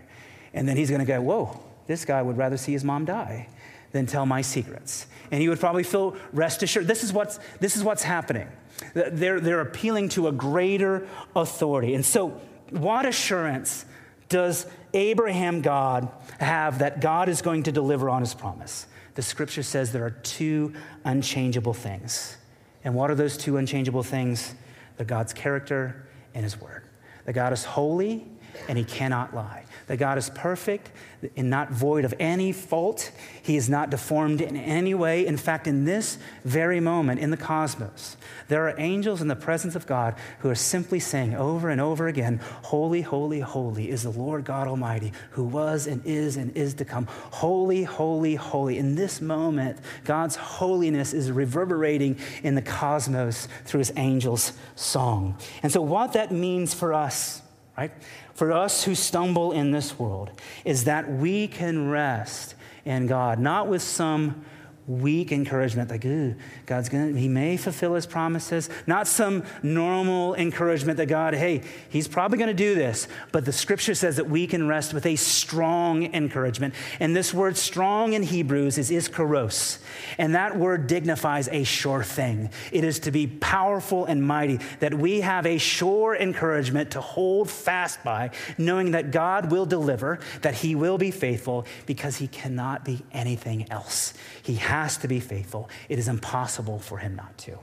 And 0.53 0.67
then 0.67 0.77
he's 0.77 0.89
going 0.89 0.99
to 0.99 1.05
go, 1.05 1.21
Whoa, 1.21 1.59
this 1.87 2.05
guy 2.05 2.21
would 2.21 2.37
rather 2.37 2.57
see 2.57 2.71
his 2.71 2.83
mom 2.83 3.05
die 3.05 3.49
than 3.91 4.05
tell 4.05 4.25
my 4.25 4.41
secrets. 4.41 5.07
And 5.31 5.41
he 5.41 5.49
would 5.49 5.59
probably 5.59 5.83
feel 5.83 6.15
rest 6.33 6.63
assured. 6.63 6.87
This 6.87 7.03
is 7.03 7.11
what's, 7.11 7.39
this 7.59 7.75
is 7.75 7.83
what's 7.83 8.03
happening. 8.03 8.47
They're, 8.93 9.39
they're 9.39 9.61
appealing 9.61 10.09
to 10.09 10.27
a 10.27 10.31
greater 10.31 11.07
authority. 11.35 11.95
And 11.95 12.05
so, 12.05 12.39
what 12.69 13.05
assurance 13.05 13.85
does 14.29 14.67
Abraham 14.93 15.61
God 15.61 16.09
have 16.39 16.79
that 16.79 17.01
God 17.01 17.29
is 17.29 17.41
going 17.41 17.63
to 17.63 17.71
deliver 17.71 18.09
on 18.09 18.21
his 18.21 18.33
promise? 18.33 18.85
The 19.15 19.21
scripture 19.21 19.63
says 19.63 19.91
there 19.91 20.05
are 20.05 20.11
two 20.11 20.73
unchangeable 21.03 21.73
things. 21.73 22.37
And 22.83 22.95
what 22.95 23.11
are 23.11 23.15
those 23.15 23.37
two 23.37 23.57
unchangeable 23.57 24.03
things? 24.03 24.55
The 24.97 25.05
God's 25.05 25.33
character 25.33 26.07
and 26.33 26.43
his 26.43 26.59
word. 26.59 26.83
The 27.25 27.33
God 27.33 27.53
is 27.53 27.63
holy 27.63 28.27
and 28.67 28.77
he 28.77 28.83
cannot 28.83 29.33
lie 29.33 29.63
that 29.89 29.97
God 29.97 30.19
is 30.19 30.29
perfect 30.29 30.91
and 31.35 31.49
not 31.49 31.71
void 31.71 32.05
of 32.05 32.13
any 32.19 32.51
fault. 32.51 33.11
He 33.41 33.57
is 33.57 33.67
not 33.67 33.89
deformed 33.89 34.39
in 34.39 34.55
any 34.55 34.93
way. 34.93 35.25
In 35.25 35.35
fact, 35.35 35.65
in 35.65 35.83
this 35.83 36.19
very 36.45 36.79
moment 36.79 37.19
in 37.19 37.31
the 37.31 37.37
cosmos, 37.37 38.15
there 38.49 38.69
are 38.69 38.75
angels 38.77 39.19
in 39.19 39.27
the 39.27 39.35
presence 39.35 39.75
of 39.75 39.87
God 39.87 40.15
who 40.39 40.49
are 40.49 40.55
simply 40.55 40.99
saying 40.99 41.33
over 41.33 41.69
and 41.69 41.81
over 41.81 42.07
again, 42.07 42.39
Holy, 42.61 43.01
holy, 43.01 43.39
holy 43.39 43.89
is 43.89 44.03
the 44.03 44.11
Lord 44.11 44.45
God 44.45 44.67
Almighty, 44.67 45.11
who 45.31 45.43
was 45.43 45.87
and 45.87 46.05
is 46.05 46.37
and 46.37 46.55
is 46.55 46.75
to 46.75 46.85
come. 46.85 47.07
Holy, 47.09 47.83
holy, 47.83 48.35
holy. 48.35 48.77
In 48.77 48.93
this 48.93 49.21
moment, 49.21 49.79
God's 50.05 50.35
holiness 50.35 51.13
is 51.13 51.31
reverberating 51.31 52.19
in 52.43 52.53
the 52.53 52.61
cosmos 52.61 53.47
through 53.65 53.79
his 53.79 53.93
angels' 53.95 54.53
song. 54.75 55.35
And 55.63 55.71
so, 55.71 55.81
what 55.81 56.13
that 56.13 56.31
means 56.31 56.75
for 56.75 56.93
us, 56.93 57.41
right? 57.79 57.91
for 58.33 58.51
us 58.51 58.83
who 58.83 58.95
stumble 58.95 59.51
in 59.51 59.71
this 59.71 59.97
world 59.97 60.31
is 60.65 60.83
that 60.85 61.09
we 61.09 61.47
can 61.47 61.89
rest 61.89 62.55
in 62.85 63.07
God, 63.07 63.39
not 63.39 63.67
with 63.67 63.81
some 63.81 64.45
weak 64.89 65.31
encouragement, 65.31 65.91
like, 65.91 66.03
ooh, 66.03 66.33
God's 66.65 66.89
gonna, 66.89 67.11
he 67.11 67.27
may 67.27 67.57
fulfill 67.57 67.93
his 67.93 68.07
promises. 68.07 68.71
Not 68.87 69.07
some 69.07 69.43
normal 69.61 70.33
encouragement 70.33 70.97
that 70.97 71.05
God, 71.05 71.35
hey, 71.35 71.61
he's 71.89 72.07
probably 72.07 72.39
gonna 72.39 72.55
do 72.55 72.73
this. 72.73 73.07
But 73.31 73.45
the 73.45 73.51
scripture 73.51 73.93
says 73.93 74.15
that 74.15 74.27
we 74.27 74.47
can 74.47 74.67
rest 74.67 74.95
with 74.95 75.05
a 75.05 75.15
strong 75.15 76.11
encouragement. 76.15 76.73
And 76.99 77.15
this 77.15 77.35
word 77.35 77.55
strong 77.55 78.13
in 78.13 78.23
Hebrews 78.23 78.79
is 78.79 78.89
iskaros. 78.89 79.77
And 80.17 80.33
that 80.33 80.57
word 80.57 80.87
dignifies 80.87 81.47
a 81.49 81.63
sure 81.63 82.03
thing. 82.03 82.49
It 82.71 82.83
is 82.83 82.97
to 83.01 83.11
be 83.11 83.27
powerful 83.27 84.05
and 84.05 84.23
mighty, 84.23 84.59
that 84.79 84.95
we 84.95 85.21
have 85.21 85.45
a 85.45 85.59
sure 85.59 86.15
encouragement 86.15 86.91
to 86.91 87.01
hold 87.01 87.47
fast 87.47 88.03
by, 88.03 88.31
knowing 88.57 88.91
that 88.91 89.11
God 89.11 89.51
will 89.51 89.67
deliver, 89.67 90.19
that 90.41 90.55
he 90.55 90.73
will 90.73 90.97
be 90.97 91.11
faithful, 91.11 91.67
because 91.85 92.17
he 92.17 92.27
cannot 92.27 92.83
be 92.83 93.03
anything 93.11 93.71
else. 93.71 94.15
He 94.41 94.55
has 94.55 94.78
to 94.97 95.07
be 95.07 95.19
faithful. 95.19 95.69
It 95.89 95.99
is 95.99 96.07
impossible 96.07 96.79
for 96.79 96.97
him 96.97 97.15
not 97.15 97.37
to. 97.39 97.57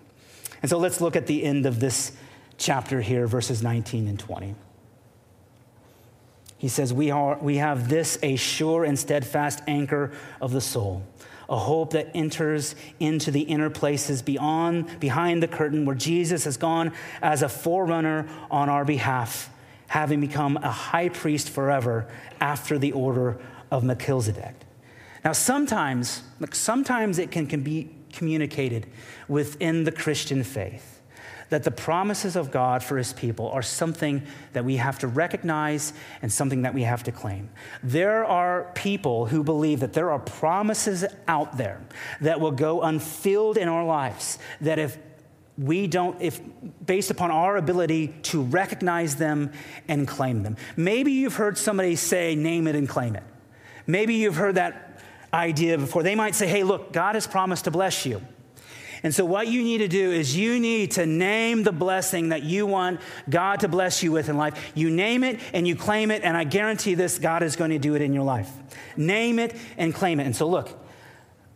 And 0.63 0.71
so 0.71 0.79
let's 0.79 1.01
look 1.01 1.17
at 1.17 1.27
the 1.27 1.45
end 1.45 1.67
of 1.67 1.81
this 1.81 2.13
chapter 2.59 3.01
here, 3.01 3.27
verses 3.27 3.63
19 3.63 4.09
and 4.09 4.19
20. 4.19 4.55
He 6.59 6.69
says, 6.69 6.93
We, 6.93 7.11
are, 7.11 7.39
we 7.39 7.57
have 7.57 7.89
this 7.89 8.19
a 8.23 8.37
sure 8.37 8.85
and 8.85 8.99
steadfast 8.99 9.63
anchor 9.67 10.13
of 10.41 10.53
the 10.53 10.61
soul, 10.61 11.03
a 11.49 11.57
hope 11.57 11.93
that 11.93 12.11
enters 12.15 12.75
into 12.99 13.31
the 13.31 13.43
inner 13.43 13.71
places 13.71 14.23
beyond, 14.23 14.99
behind 14.99 15.43
the 15.43 15.49
curtain 15.49 15.85
where 15.85 15.97
Jesus 15.97 16.45
has 16.45 16.57
gone 16.57 16.93
as 17.21 17.43
a 17.43 17.49
forerunner 17.49 18.29
on 18.51 18.69
our 18.69 18.85
behalf, 18.85 19.51
having 19.89 20.21
become 20.21 20.57
a 20.57 20.71
high 20.71 21.11
priest 21.11 21.51
forever 21.51 22.09
after 22.41 22.79
the 22.79 22.93
order 22.93 23.39
of 23.71 23.85
Melchizedek. 23.85 24.66
Now, 25.27 25.33
sometimes, 25.33 26.23
sometimes 26.53 27.19
it 27.19 27.33
can, 27.33 27.49
can 27.49 27.63
be 27.63 27.91
communicated 28.13 28.87
within 29.27 29.83
the 29.83 29.91
Christian 29.91 30.45
faith 30.45 31.01
that 31.49 31.65
the 31.65 31.73
promises 31.73 32.37
of 32.37 32.53
God 32.53 32.81
for 32.81 32.97
his 32.97 33.13
people 33.13 33.49
are 33.51 33.61
something 33.61 34.23
that 34.53 34.65
we 34.65 34.77
have 34.77 35.01
to 35.01 35.09
recognize 35.09 35.93
and 36.23 36.33
something 36.33 36.63
that 36.63 36.75
we 36.75 36.83
have 36.83 37.03
to 37.03 37.11
claim. 37.11 37.51
There 37.83 38.25
are 38.25 38.71
people 38.77 39.27
who 39.27 39.43
believe 39.43 39.81
that 39.81 39.95
there 39.95 40.13
are 40.13 40.21
promises 40.21 41.05
out 41.27 41.57
there 41.57 41.81
that 42.21 42.39
will 42.39 42.53
go 42.53 42.83
unfilled 42.83 43.57
in 43.57 43.67
our 43.67 43.85
lives, 43.85 44.39
that 44.61 44.79
if 44.79 44.97
we 45.59 45.89
don't, 45.89 46.23
if 46.23 46.41
based 46.87 47.11
upon 47.11 47.33
our 47.33 47.57
ability 47.57 48.15
to 48.23 48.43
recognize 48.43 49.17
them 49.17 49.51
and 49.89 50.07
claim 50.07 50.45
them. 50.45 50.57
Maybe 50.77 51.11
you've 51.11 51.35
heard 51.35 51.59
somebody 51.59 51.97
say, 51.97 52.37
name 52.37 52.69
it 52.69 52.77
and 52.77 52.89
claim 52.89 53.17
it. 53.17 53.25
Maybe 53.89 54.15
you've 54.15 54.37
heard 54.37 54.55
that 54.55 54.86
idea 55.33 55.79
before. 55.79 56.03
They 56.03 56.15
might 56.15 56.35
say, 56.35 56.47
hey, 56.47 56.63
look, 56.63 56.93
God 56.93 57.15
has 57.15 57.27
promised 57.27 57.65
to 57.65 57.71
bless 57.71 58.07
you. 58.07 58.23
And 59.03 59.15
so, 59.15 59.25
what 59.25 59.49
you 59.49 59.63
need 59.63 59.79
to 59.79 59.89
do 59.89 60.11
is 60.11 60.37
you 60.37 60.59
need 60.59 60.93
to 60.93 61.07
name 61.07 61.63
the 61.63 61.73
blessing 61.73 62.31
that 62.31 62.43
you 62.43 62.67
want 62.67 63.01
God 63.29 63.61
to 63.61 63.69
bless 63.69 64.03
you 64.03 64.11
with 64.11 64.29
in 64.29 64.37
life. 64.37 64.73
You 64.75 64.91
name 64.91 65.23
it 65.23 65.39
and 65.53 65.69
you 65.69 65.77
claim 65.77 66.11
it, 66.11 66.23
and 66.23 66.37
I 66.37 66.45
guarantee 66.45 66.95
this 66.95 67.19
God 67.19 67.43
is 67.43 67.57
going 67.57 67.71
to 67.71 67.79
do 67.79 67.95
it 67.95 68.03
in 68.03 68.13
your 68.13 68.25
life. 68.25 68.51
Name 68.97 69.39
it 69.39 69.55
and 69.77 69.95
claim 69.95 70.19
it. 70.19 70.25
And 70.25 70.35
so, 70.35 70.49
look, 70.49 70.71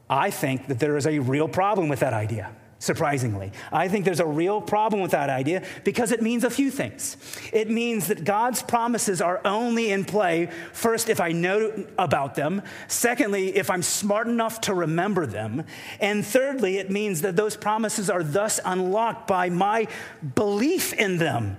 I 0.08 0.30
think 0.30 0.66
that 0.68 0.78
there 0.78 0.96
is 0.96 1.06
a 1.06 1.18
real 1.18 1.48
problem 1.48 1.88
with 1.88 2.00
that 2.00 2.12
idea 2.12 2.50
surprisingly. 2.80 3.52
I 3.70 3.86
think 3.88 4.04
there's 4.04 4.20
a 4.20 4.26
real 4.26 4.60
problem 4.60 5.02
with 5.02 5.12
that 5.12 5.30
idea 5.30 5.62
because 5.84 6.10
it 6.10 6.22
means 6.22 6.42
a 6.42 6.50
few 6.50 6.70
things. 6.70 7.16
It 7.52 7.70
means 7.70 8.08
that 8.08 8.24
God's 8.24 8.62
promises 8.62 9.20
are 9.20 9.40
only 9.44 9.92
in 9.92 10.04
play, 10.04 10.48
first, 10.72 11.08
if 11.08 11.20
I 11.20 11.30
know 11.30 11.86
about 11.98 12.34
them, 12.34 12.62
secondly, 12.88 13.56
if 13.56 13.70
I'm 13.70 13.82
smart 13.82 14.26
enough 14.26 14.62
to 14.62 14.74
remember 14.74 15.26
them, 15.26 15.64
and 16.00 16.26
thirdly, 16.26 16.78
it 16.78 16.90
means 16.90 17.20
that 17.20 17.36
those 17.36 17.56
promises 17.56 18.10
are 18.10 18.24
thus 18.24 18.58
unlocked 18.64 19.28
by 19.28 19.50
my 19.50 19.86
belief 20.34 20.94
in 20.94 21.18
them. 21.18 21.58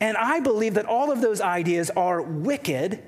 And 0.00 0.16
I 0.16 0.40
believe 0.40 0.74
that 0.74 0.86
all 0.86 1.12
of 1.12 1.20
those 1.20 1.40
ideas 1.40 1.90
are 1.90 2.20
wicked 2.20 3.02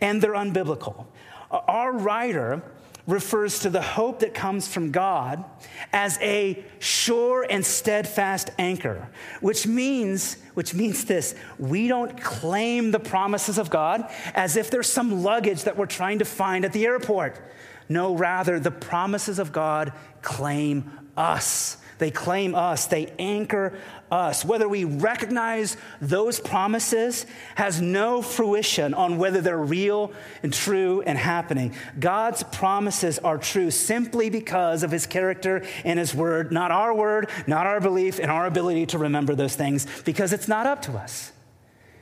and 0.00 0.20
they're 0.20 0.32
unbiblical. 0.32 1.06
Our 1.50 1.92
writer, 1.92 2.62
refers 3.06 3.60
to 3.60 3.70
the 3.70 3.82
hope 3.82 4.20
that 4.20 4.32
comes 4.34 4.68
from 4.68 4.90
God 4.90 5.44
as 5.92 6.18
a 6.20 6.64
sure 6.78 7.44
and 7.48 7.64
steadfast 7.66 8.50
anchor, 8.58 9.08
which 9.40 9.66
means, 9.66 10.36
which 10.54 10.72
means 10.72 11.04
this 11.04 11.34
we 11.58 11.88
don't 11.88 12.20
claim 12.20 12.90
the 12.90 13.00
promises 13.00 13.58
of 13.58 13.70
God 13.70 14.08
as 14.34 14.56
if 14.56 14.70
there's 14.70 14.90
some 14.90 15.22
luggage 15.22 15.64
that 15.64 15.76
we're 15.76 15.86
trying 15.86 16.20
to 16.20 16.24
find 16.24 16.64
at 16.64 16.72
the 16.72 16.86
airport. 16.86 17.40
No, 17.88 18.14
rather, 18.14 18.60
the 18.60 18.70
promises 18.70 19.38
of 19.38 19.52
God 19.52 19.92
claim 20.22 20.90
us. 21.16 21.76
They 22.02 22.10
claim 22.10 22.56
us, 22.56 22.86
they 22.86 23.12
anchor 23.20 23.78
us. 24.10 24.44
Whether 24.44 24.68
we 24.68 24.82
recognize 24.82 25.76
those 26.00 26.40
promises 26.40 27.26
has 27.54 27.80
no 27.80 28.22
fruition 28.22 28.92
on 28.92 29.18
whether 29.18 29.40
they're 29.40 29.56
real 29.56 30.12
and 30.42 30.52
true 30.52 31.02
and 31.02 31.16
happening. 31.16 31.76
God's 32.00 32.42
promises 32.42 33.20
are 33.20 33.38
true 33.38 33.70
simply 33.70 34.30
because 34.30 34.82
of 34.82 34.90
his 34.90 35.06
character 35.06 35.64
and 35.84 35.96
his 35.96 36.12
word, 36.12 36.50
not 36.50 36.72
our 36.72 36.92
word, 36.92 37.30
not 37.46 37.68
our 37.68 37.80
belief, 37.80 38.18
and 38.18 38.32
our 38.32 38.46
ability 38.46 38.86
to 38.86 38.98
remember 38.98 39.36
those 39.36 39.54
things, 39.54 39.86
because 40.04 40.32
it's 40.32 40.48
not 40.48 40.66
up 40.66 40.82
to 40.82 40.94
us. 40.94 41.30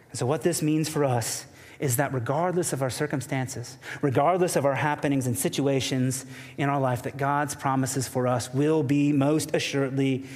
And 0.09 0.19
so, 0.19 0.25
what 0.25 0.41
this 0.41 0.63
means 0.63 0.89
for 0.89 1.05
us 1.05 1.45
is 1.81 1.97
that 1.97 2.13
regardless 2.13 2.73
of 2.73 2.83
our 2.83 2.91
circumstances, 2.91 3.79
regardless 4.03 4.55
of 4.55 4.67
our 4.67 4.75
happenings 4.75 5.27
and 5.27 5.37
situations 5.37 6.27
in 6.59 6.69
our 6.69 6.79
life, 6.79 7.03
that 7.03 7.17
God's 7.17 7.55
promises 7.55 8.07
for 8.07 8.27
us 8.27 8.53
will 8.53 8.83
be 8.83 9.13
most 9.13 9.55
assuredly 9.55 10.27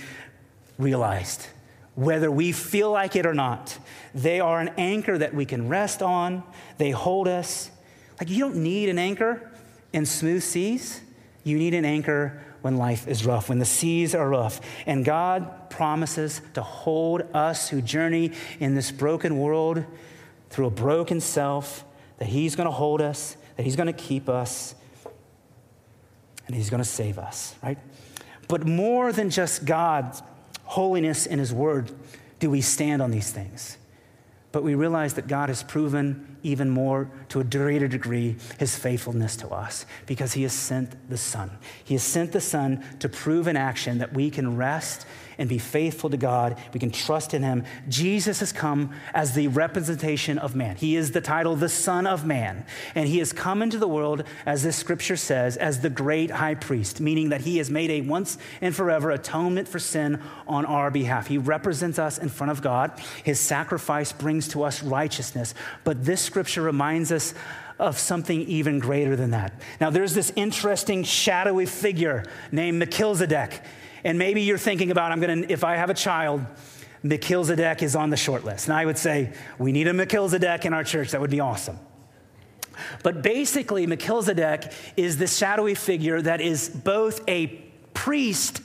realized. 0.78 1.46
Whether 1.94 2.30
we 2.30 2.50
feel 2.50 2.90
like 2.90 3.14
it 3.14 3.26
or 3.26 3.34
not, 3.34 3.78
they 4.14 4.40
are 4.40 4.58
an 4.58 4.70
anchor 4.78 5.16
that 5.18 5.34
we 5.34 5.44
can 5.44 5.68
rest 5.68 6.02
on. 6.02 6.42
They 6.78 6.90
hold 6.90 7.28
us. 7.28 7.70
Like, 8.18 8.30
you 8.30 8.38
don't 8.38 8.56
need 8.56 8.88
an 8.88 8.98
anchor 8.98 9.50
in 9.92 10.06
smooth 10.06 10.42
seas, 10.42 11.02
you 11.44 11.58
need 11.58 11.74
an 11.74 11.84
anchor 11.84 12.42
when 12.62 12.78
life 12.78 13.06
is 13.06 13.26
rough, 13.26 13.50
when 13.50 13.58
the 13.58 13.64
seas 13.66 14.14
are 14.14 14.28
rough. 14.28 14.60
And 14.86 15.04
God 15.04 15.68
promises 15.68 16.40
to 16.54 16.62
hold 16.62 17.22
us 17.34 17.68
who 17.68 17.82
journey 17.82 18.32
in 18.58 18.74
this 18.74 18.90
broken 18.90 19.38
world 19.38 19.84
through 20.54 20.66
a 20.66 20.70
broken 20.70 21.20
self, 21.20 21.84
that 22.18 22.28
He's 22.28 22.54
going 22.54 22.68
to 22.68 22.72
hold 22.72 23.00
us, 23.00 23.36
that 23.56 23.64
He's 23.64 23.74
going 23.74 23.88
to 23.88 23.92
keep 23.92 24.28
us, 24.28 24.76
and 26.46 26.54
He's 26.54 26.70
going 26.70 26.82
to 26.82 26.88
save 26.88 27.18
us, 27.18 27.56
right? 27.60 27.78
But 28.46 28.64
more 28.64 29.10
than 29.10 29.30
just 29.30 29.64
God's 29.64 30.22
holiness 30.62 31.26
in 31.26 31.40
His 31.40 31.52
Word, 31.52 31.90
do 32.38 32.50
we 32.50 32.60
stand 32.60 33.02
on 33.02 33.10
these 33.10 33.32
things. 33.32 33.78
But 34.52 34.62
we 34.62 34.76
realize 34.76 35.14
that 35.14 35.26
God 35.26 35.48
has 35.48 35.64
proven 35.64 36.34
even 36.44 36.68
more, 36.68 37.10
to 37.30 37.40
a 37.40 37.44
greater 37.44 37.88
degree, 37.88 38.36
his 38.58 38.76
faithfulness 38.76 39.34
to 39.34 39.48
us 39.48 39.86
because 40.06 40.34
he 40.34 40.42
has 40.42 40.52
sent 40.52 41.08
the 41.08 41.16
Son. 41.16 41.50
He 41.82 41.94
has 41.94 42.04
sent 42.04 42.32
the 42.32 42.40
Son 42.40 42.84
to 43.00 43.08
prove 43.08 43.48
in 43.48 43.56
action 43.56 43.98
that 43.98 44.12
we 44.12 44.30
can 44.30 44.56
rest 44.56 45.06
and 45.38 45.48
be 45.48 45.58
faithful 45.58 46.10
to 46.10 46.16
God. 46.16 46.58
We 46.72 46.80
can 46.80 46.90
trust 46.90 47.34
in 47.34 47.42
Him. 47.42 47.64
Jesus 47.88 48.40
has 48.40 48.52
come 48.52 48.94
as 49.12 49.34
the 49.34 49.48
representation 49.48 50.38
of 50.38 50.54
man. 50.54 50.76
He 50.76 50.96
is 50.96 51.12
the 51.12 51.20
title, 51.20 51.56
the 51.56 51.68
Son 51.68 52.06
of 52.06 52.24
Man. 52.24 52.64
And 52.94 53.08
He 53.08 53.18
has 53.18 53.32
come 53.32 53.62
into 53.62 53.78
the 53.78 53.88
world, 53.88 54.24
as 54.46 54.62
this 54.62 54.76
scripture 54.76 55.16
says, 55.16 55.56
as 55.56 55.80
the 55.80 55.90
great 55.90 56.30
high 56.30 56.54
priest, 56.54 57.00
meaning 57.00 57.30
that 57.30 57.42
He 57.42 57.58
has 57.58 57.70
made 57.70 57.90
a 57.90 58.00
once 58.00 58.38
and 58.60 58.74
forever 58.74 59.10
atonement 59.10 59.68
for 59.68 59.78
sin 59.78 60.22
on 60.46 60.64
our 60.64 60.90
behalf. 60.90 61.26
He 61.26 61.38
represents 61.38 61.98
us 61.98 62.18
in 62.18 62.28
front 62.28 62.50
of 62.50 62.62
God. 62.62 62.92
His 63.22 63.40
sacrifice 63.40 64.12
brings 64.12 64.48
to 64.48 64.62
us 64.62 64.82
righteousness. 64.82 65.54
But 65.84 66.04
this 66.04 66.20
scripture 66.20 66.62
reminds 66.62 67.12
us 67.12 67.34
of 67.78 67.98
something 67.98 68.42
even 68.42 68.78
greater 68.78 69.16
than 69.16 69.32
that. 69.32 69.52
Now, 69.80 69.90
there's 69.90 70.14
this 70.14 70.32
interesting 70.36 71.02
shadowy 71.02 71.66
figure 71.66 72.24
named 72.52 72.78
Melchizedek. 72.78 73.62
And 74.04 74.18
maybe 74.18 74.42
you're 74.42 74.58
thinking 74.58 74.90
about, 74.90 75.12
I'm 75.12 75.20
going 75.20 75.42
to, 75.42 75.52
if 75.52 75.64
I 75.64 75.76
have 75.76 75.90
a 75.90 75.94
child, 75.94 76.44
Melchizedek 77.02 77.82
is 77.82 77.96
on 77.96 78.10
the 78.10 78.16
short 78.16 78.44
list. 78.44 78.68
And 78.68 78.76
I 78.76 78.84
would 78.84 78.98
say, 78.98 79.32
we 79.58 79.72
need 79.72 79.88
a 79.88 79.92
Melchizedek 79.92 80.64
in 80.64 80.72
our 80.72 80.84
church. 80.84 81.10
That 81.10 81.20
would 81.20 81.30
be 81.30 81.40
awesome. 81.40 81.78
But 83.02 83.22
basically, 83.22 83.86
Melchizedek 83.86 84.72
is 84.96 85.16
this 85.16 85.36
shadowy 85.36 85.74
figure 85.74 86.20
that 86.20 86.40
is 86.40 86.68
both 86.68 87.26
a 87.28 87.46
priest 87.94 88.60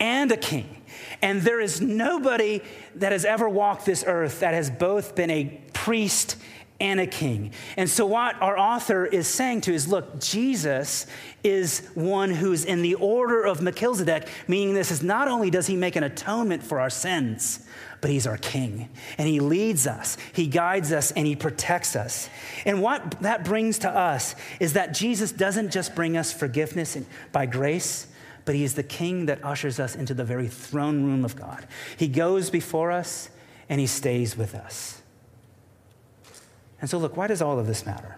and 0.00 0.32
a 0.32 0.36
king. 0.36 0.82
And 1.20 1.42
there 1.42 1.60
is 1.60 1.80
nobody 1.80 2.60
that 2.96 3.12
has 3.12 3.24
ever 3.24 3.48
walked 3.48 3.86
this 3.86 4.04
earth 4.06 4.40
that 4.40 4.54
has 4.54 4.70
both 4.70 5.14
been 5.14 5.30
a 5.30 5.60
priest 5.72 6.36
and 6.82 6.98
a 6.98 7.06
king. 7.06 7.52
And 7.76 7.88
so, 7.88 8.04
what 8.04 8.42
our 8.42 8.58
author 8.58 9.06
is 9.06 9.28
saying 9.28 9.60
to 9.62 9.72
is 9.72 9.86
look, 9.86 10.20
Jesus 10.20 11.06
is 11.44 11.88
one 11.94 12.30
who's 12.32 12.64
in 12.64 12.82
the 12.82 12.96
order 12.96 13.44
of 13.44 13.62
Melchizedek, 13.62 14.28
meaning 14.48 14.74
this 14.74 14.90
is 14.90 15.00
not 15.00 15.28
only 15.28 15.48
does 15.48 15.68
he 15.68 15.76
make 15.76 15.94
an 15.94 16.02
atonement 16.02 16.64
for 16.64 16.80
our 16.80 16.90
sins, 16.90 17.64
but 18.00 18.10
he's 18.10 18.26
our 18.26 18.36
king. 18.36 18.88
And 19.16 19.28
he 19.28 19.38
leads 19.38 19.86
us, 19.86 20.16
he 20.32 20.48
guides 20.48 20.90
us, 20.92 21.12
and 21.12 21.24
he 21.24 21.36
protects 21.36 21.94
us. 21.94 22.28
And 22.66 22.82
what 22.82 23.20
that 23.20 23.44
brings 23.44 23.78
to 23.80 23.88
us 23.88 24.34
is 24.58 24.72
that 24.72 24.92
Jesus 24.92 25.30
doesn't 25.30 25.70
just 25.70 25.94
bring 25.94 26.16
us 26.16 26.32
forgiveness 26.32 26.98
by 27.30 27.46
grace. 27.46 28.08
But 28.44 28.56
he 28.56 28.64
is 28.64 28.74
the 28.74 28.82
king 28.82 29.26
that 29.26 29.44
ushers 29.44 29.78
us 29.78 29.94
into 29.94 30.14
the 30.14 30.24
very 30.24 30.48
throne 30.48 31.04
room 31.04 31.24
of 31.24 31.36
God. 31.36 31.64
He 31.96 32.08
goes 32.08 32.50
before 32.50 32.90
us 32.90 33.30
and 33.68 33.78
he 33.80 33.86
stays 33.86 34.36
with 34.36 34.56
us. 34.56 35.01
And 36.82 36.90
so, 36.90 36.98
look, 36.98 37.16
why 37.16 37.28
does 37.28 37.40
all 37.40 37.58
of 37.58 37.66
this 37.66 37.86
matter? 37.86 38.16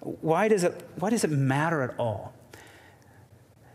Why 0.00 0.48
does 0.48 0.64
it, 0.64 0.88
why 0.96 1.10
does 1.10 1.22
it 1.22 1.30
matter 1.30 1.82
at 1.82 1.94
all 1.98 2.32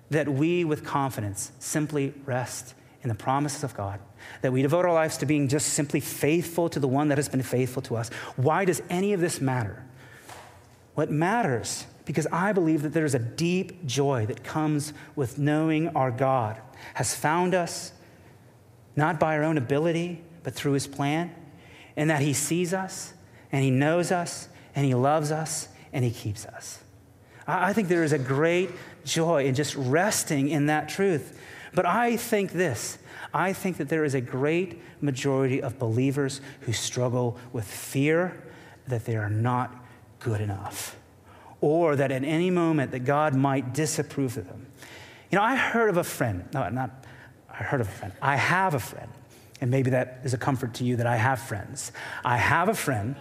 that 0.10 0.28
we, 0.28 0.66
with 0.66 0.84
confidence, 0.84 1.52
simply 1.60 2.14
rest 2.26 2.74
in 3.04 3.10
the 3.10 3.16
promises 3.16 3.64
of 3.64 3.76
God? 3.76 4.00
That 4.42 4.52
we 4.52 4.64
devote 4.64 4.84
our 4.84 4.94
lives 4.94 5.18
to 5.18 5.28
being 5.28 5.48
just 5.48 5.70
simply 5.70 6.00
faithful 6.00 6.70
to 6.70 6.80
the 6.80 6.88
one 6.88 7.10
that 7.10 7.20
has 7.20 7.30
been 7.30 7.44
faithful 7.44 7.84
to 7.84 7.96
us? 7.96 8.10
Why 8.36 8.66
does 8.66 8.82
any 8.90 9.14
of 9.14 9.22
this 9.22 9.40
matter? 9.40 9.86
What 10.96 11.12
matters, 11.12 11.86
because 12.06 12.26
I 12.32 12.54
believe 12.54 12.82
that 12.82 12.94
there's 12.94 13.14
a 13.14 13.20
deep 13.20 13.86
joy 13.86 14.26
that 14.26 14.44
comes 14.44 14.92
with 15.16 15.38
knowing 15.38 15.90
our 15.90 16.10
God 16.10 16.60
has 16.96 17.14
found 17.14 17.54
us, 17.54 17.92
not 18.96 19.20
by 19.20 19.38
our 19.38 19.44
own 19.44 19.60
ability, 19.60 20.24
but 20.42 20.56
through 20.56 20.72
his 20.72 20.88
plan, 20.88 21.34
and 21.96 22.10
that 22.10 22.22
he 22.22 22.34
sees 22.34 22.74
us 22.74 23.14
and 23.52 23.64
He 23.64 23.72
knows 23.72 24.12
us, 24.12 24.50
and 24.76 24.86
He 24.86 24.94
loves 24.94 25.32
us, 25.32 25.68
and 25.94 26.04
He 26.04 26.12
keeps 26.12 26.46
us. 26.46 26.80
I 27.48 27.72
think 27.74 27.88
there 27.88 28.04
is 28.04 28.12
a 28.12 28.20
great 28.20 28.72
joy 29.06 29.46
in 29.46 29.56
just 29.56 29.76
resting 29.76 30.50
in 30.50 30.66
that 30.66 30.90
truth. 30.90 31.40
But 31.74 31.86
I 31.86 32.18
think 32.18 32.52
this 32.52 32.98
I 33.34 33.54
think 33.54 33.78
that 33.78 33.90
there 33.90 34.06
is 34.06 34.16
a 34.16 34.22
great 34.22 34.82
majority 35.02 35.62
of 35.62 35.78
believers 35.78 36.42
who 36.62 36.74
struggle 36.74 37.38
with 37.52 37.66
fear 37.66 38.42
that 38.88 39.06
they 39.06 39.16
are 39.16 39.30
not 39.30 39.76
good 40.20 40.42
enough, 40.42 40.98
or 41.62 41.96
that 41.96 42.12
at 42.12 42.24
any 42.24 42.50
moment 42.50 42.92
that 42.92 43.00
God 43.00 43.36
might 43.36 43.74
disapprove 43.74 44.38
of 44.38 44.48
them. 44.48 44.66
You 45.30 45.38
know, 45.38 45.44
I 45.44 45.56
heard 45.56 45.90
of 45.90 45.98
a 45.98 46.04
friend, 46.04 46.46
no, 46.54 46.70
not 46.70 47.06
I 47.50 47.64
heard 47.64 47.82
of 47.82 47.88
a 47.88 47.92
friend, 47.92 48.14
I 48.22 48.38
have 48.38 48.74
a 48.74 48.80
friend, 48.80 49.12
and 49.60 49.70
maybe 49.70 49.92
that 49.92 50.22
is 50.24 50.34
a 50.34 50.38
comfort 50.38 50.76
to 50.76 50.86
you 50.86 50.96
that 50.98 51.08
I 51.08 51.18
have 51.18 51.40
friends. 51.40 51.92
I 52.24 52.38
have 52.38 52.70
a 52.70 52.74
friend 52.74 53.16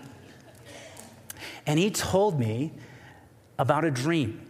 and 1.66 1.79
he 1.79 1.90
told 1.90 2.38
me 2.38 2.72
about 3.59 3.85
a 3.85 3.90
dream. 3.90 4.46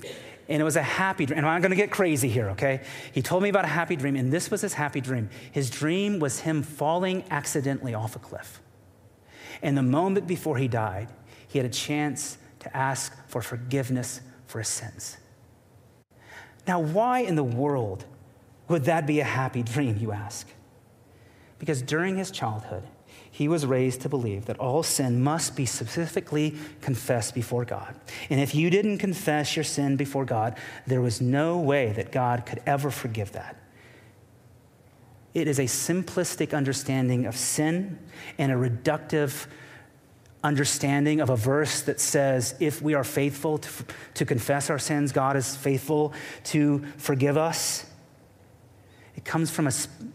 And 0.48 0.60
it 0.60 0.64
was 0.64 0.76
a 0.76 0.82
happy 0.82 1.26
dream. 1.26 1.38
And 1.38 1.46
I'm 1.46 1.60
going 1.60 1.70
to 1.70 1.76
get 1.76 1.90
crazy 1.90 2.28
here, 2.28 2.50
okay? 2.50 2.82
He 3.12 3.20
told 3.20 3.42
me 3.42 3.48
about 3.48 3.64
a 3.64 3.68
happy 3.68 3.96
dream, 3.96 4.14
and 4.14 4.32
this 4.32 4.50
was 4.50 4.60
his 4.60 4.74
happy 4.74 5.00
dream. 5.00 5.28
His 5.50 5.70
dream 5.70 6.20
was 6.20 6.40
him 6.40 6.62
falling 6.62 7.24
accidentally 7.30 7.94
off 7.94 8.14
a 8.14 8.20
cliff. 8.20 8.60
And 9.62 9.76
the 9.76 9.82
moment 9.82 10.26
before 10.26 10.56
he 10.58 10.68
died, 10.68 11.08
he 11.48 11.58
had 11.58 11.66
a 11.66 11.72
chance 11.72 12.38
to 12.60 12.76
ask 12.76 13.12
for 13.28 13.42
forgiveness 13.42 14.20
for 14.46 14.58
his 14.58 14.68
sins. 14.68 15.16
Now, 16.68 16.80
why 16.80 17.20
in 17.20 17.34
the 17.34 17.44
world 17.44 18.04
would 18.68 18.84
that 18.84 19.06
be 19.06 19.20
a 19.20 19.24
happy 19.24 19.62
dream, 19.62 19.96
you 19.96 20.12
ask? 20.12 20.48
Because 21.58 21.82
during 21.82 22.16
his 22.16 22.30
childhood, 22.30 22.82
he 23.30 23.48
was 23.48 23.66
raised 23.66 24.00
to 24.00 24.08
believe 24.08 24.46
that 24.46 24.58
all 24.58 24.82
sin 24.82 25.22
must 25.22 25.56
be 25.56 25.66
specifically 25.66 26.54
confessed 26.80 27.34
before 27.34 27.66
God. 27.66 27.94
And 28.30 28.40
if 28.40 28.54
you 28.54 28.70
didn't 28.70 28.96
confess 28.96 29.56
your 29.56 29.64
sin 29.64 29.96
before 29.96 30.24
God, 30.24 30.56
there 30.86 31.02
was 31.02 31.20
no 31.20 31.58
way 31.58 31.92
that 31.92 32.12
God 32.12 32.46
could 32.46 32.62
ever 32.64 32.90
forgive 32.90 33.32
that. 33.32 33.56
It 35.34 35.48
is 35.48 35.58
a 35.58 35.64
simplistic 35.64 36.56
understanding 36.56 37.26
of 37.26 37.36
sin 37.36 37.98
and 38.38 38.50
a 38.50 38.54
reductive 38.54 39.46
understanding 40.42 41.20
of 41.20 41.28
a 41.28 41.36
verse 41.36 41.82
that 41.82 42.00
says 42.00 42.54
if 42.58 42.80
we 42.80 42.94
are 42.94 43.04
faithful 43.04 43.58
to, 43.58 43.70
to 44.14 44.24
confess 44.24 44.70
our 44.70 44.78
sins, 44.78 45.12
God 45.12 45.36
is 45.36 45.54
faithful 45.54 46.14
to 46.44 46.86
forgive 46.96 47.36
us. 47.36 47.84
It 49.14 49.26
comes 49.26 49.50
from 49.50 49.66
a 49.66 49.72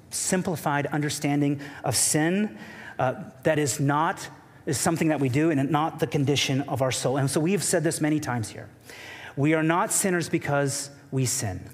simplified 0.09 0.87
understanding 0.87 1.59
of 1.83 1.95
sin 1.95 2.57
uh, 3.01 3.15
that 3.41 3.57
is 3.57 3.79
not 3.79 4.29
is 4.67 4.77
something 4.77 5.07
that 5.07 5.19
we 5.19 5.27
do 5.27 5.49
and 5.49 5.71
not 5.71 5.99
the 5.99 6.05
condition 6.05 6.61
of 6.61 6.83
our 6.83 6.91
soul. 6.91 7.17
And 7.17 7.27
so 7.27 7.39
we 7.39 7.51
have 7.53 7.63
said 7.63 7.83
this 7.83 7.99
many 7.99 8.19
times 8.19 8.49
here. 8.49 8.69
We 9.35 9.55
are 9.55 9.63
not 9.63 9.91
sinners 9.91 10.29
because 10.29 10.91
we 11.09 11.25
sin. 11.25 11.67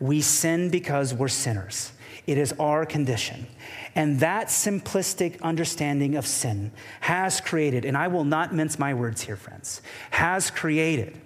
We 0.00 0.22
sin 0.22 0.70
because 0.70 1.12
we're 1.12 1.28
sinners. 1.28 1.92
It 2.26 2.38
is 2.38 2.54
our 2.58 2.86
condition. 2.86 3.48
And 3.94 4.20
that 4.20 4.46
simplistic 4.46 5.42
understanding 5.42 6.16
of 6.16 6.26
sin 6.26 6.72
has 7.00 7.42
created, 7.42 7.84
and 7.84 7.94
I 7.94 8.08
will 8.08 8.24
not 8.24 8.54
mince 8.54 8.78
my 8.78 8.94
words 8.94 9.20
here, 9.20 9.36
friends, 9.36 9.82
has 10.10 10.50
created 10.50 11.20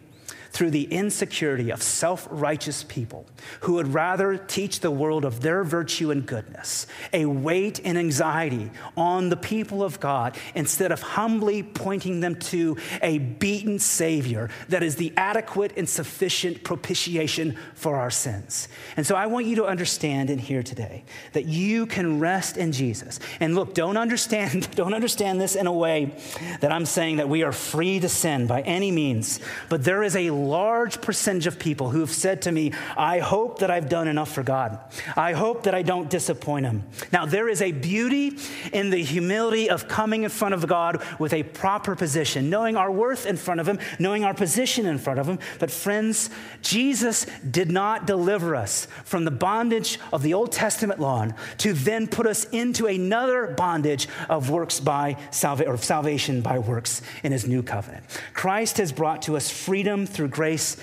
through 0.57 0.71
the 0.71 0.85
insecurity 0.85 1.69
of 1.69 1.83
self 1.83 2.27
righteous 2.31 2.83
people 2.83 3.27
who 3.61 3.75
would 3.75 3.93
rather 3.93 4.39
teach 4.39 4.81
the 4.81 4.91
world 4.91 5.23
of 5.23 5.43
their 5.43 5.63
virtue 5.63 6.11
and 6.11 6.25
goodness, 6.25 6.87
a 7.13 7.27
weight 7.27 7.79
and 7.85 7.99
anxiety 7.99 8.71
on 8.97 9.29
the 9.29 9.37
people 9.37 9.85
of 9.85 10.01
God 10.01 10.35
instead 10.55 10.93
of 10.93 11.03
humbly 11.03 11.63
pointing 11.63 12.21
them 12.21 12.37
to 12.37 12.79
a 13.03 13.19
beaten 13.19 13.79
Savior 13.79 14.49
that 14.71 14.83
is 14.83 14.97
the 14.97 15.13
adequate 15.19 15.75
and 15.77 15.87
sufficient 15.87 16.65
propitiation 16.65 17.59
for 17.75 17.97
our 17.97 18.11
sins. 18.11 18.69
And 18.97 19.07
so 19.07 19.15
I 19.15 19.27
want 19.27 19.45
you 19.45 19.57
to 19.57 19.67
understand 19.67 20.31
and 20.31 20.41
hear 20.41 20.63
today 20.63 21.05
that 21.35 21.45
you 21.45 21.85
can 21.85 22.19
rest 22.19 22.57
in 22.57 22.73
Jesus. 22.73 23.21
And 23.41 23.55
look, 23.55 23.75
don't 23.75 23.99
understand, 23.99 24.71
don't 24.75 24.95
understand 24.95 25.39
this 25.39 25.55
in 25.55 25.67
a 25.67 25.73
way 25.73 26.15
that 26.61 26.73
I'm 26.73 26.87
saying 26.87 27.19
that 27.19 27.29
we 27.29 27.43
are 27.43 27.53
free 27.53 28.01
to 28.01 28.09
sin 28.09 28.47
by 28.47 28.63
any 28.63 28.91
means, 28.91 29.39
but 29.69 29.85
there 29.85 30.03
is 30.03 30.17
a 30.17 30.31
large 30.47 31.01
percentage 31.01 31.47
of 31.47 31.59
people 31.59 31.91
who 31.91 32.01
have 32.01 32.13
said 32.13 32.43
to 32.43 32.53
me, 32.53 32.73
I 32.97 33.19
hope 33.19 33.59
that 33.59 33.71
I've 33.71 33.89
done 33.89 34.09
enough 34.09 34.33
for 34.33 34.43
God. 34.43 34.79
I 35.17 35.33
hope 35.33 35.65
that 35.65 35.75
I 35.75 35.83
don't 35.83 36.09
disappoint 36.09 36.67
Him. 36.67 36.85
Now, 37.13 37.27
there 37.27 37.49
is 37.49 37.61
a 37.63 37.73
beauty 37.73 38.39
in 38.73 38.91
the 38.91 39.03
humility 39.03 39.69
of 39.69 39.89
coming 39.89 40.23
in 40.23 40.31
front 40.31 40.55
of 40.55 40.67
God 40.67 41.03
with 41.19 41.33
a 41.33 41.43
proper 41.43 41.97
position, 41.97 42.51
knowing 42.51 42.77
our 42.77 42.91
worth 42.91 43.27
in 43.27 43.37
front 43.37 43.61
of 43.61 43.69
Him, 43.69 43.79
knowing 43.99 44.25
our 44.25 44.35
position 44.35 44.87
in 44.87 44.99
front 44.99 45.19
of 45.19 45.29
Him. 45.29 45.39
But, 45.59 45.71
friends, 45.71 46.31
Jesus 46.63 47.27
did 47.51 47.71
not 47.71 48.07
deliver 48.07 48.55
us 48.55 48.87
from 49.05 49.25
the 49.25 49.31
bondage 49.31 49.99
of 50.13 50.23
the 50.23 50.35
Old 50.35 50.53
Testament 50.53 51.01
law 51.01 51.17
to 51.59 51.73
then 51.73 52.07
put 52.07 52.27
us 52.27 52.45
into 52.51 52.87
another 52.87 53.47
bondage 53.57 54.09
of 54.29 54.51
works 54.51 54.81
by 54.81 55.17
salvation 55.31 55.73
or 55.73 55.77
salvation 55.79 56.41
by 56.43 56.59
works 56.59 57.03
in 57.23 57.33
His 57.33 57.47
new 57.47 57.63
covenant. 57.63 58.05
Christ 58.35 58.79
has 58.79 58.93
brought 58.93 59.23
to 59.23 59.37
us 59.37 59.51
freedom 59.51 60.07
through 60.27 60.35
grace, 60.35 60.77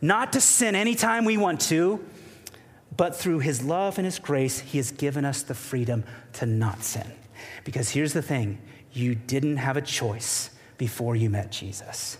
not 0.00 0.32
to 0.34 0.40
sin 0.40 0.74
anytime 0.74 1.24
we 1.24 1.36
want 1.36 1.60
to, 1.60 2.04
but 2.94 3.16
through 3.16 3.38
his 3.38 3.62
love 3.62 3.98
and 3.98 4.04
his 4.04 4.18
grace, 4.18 4.60
he 4.60 4.78
has 4.78 4.90
given 4.90 5.24
us 5.24 5.42
the 5.42 5.54
freedom 5.54 6.04
to 6.34 6.46
not 6.46 6.82
sin. 6.82 7.10
Because 7.64 7.90
here's 7.90 8.12
the 8.12 8.22
thing 8.22 8.58
you 8.92 9.14
didn't 9.14 9.56
have 9.56 9.78
a 9.78 9.80
choice 9.80 10.50
before 10.76 11.16
you 11.16 11.30
met 11.30 11.50
Jesus. 11.50 12.18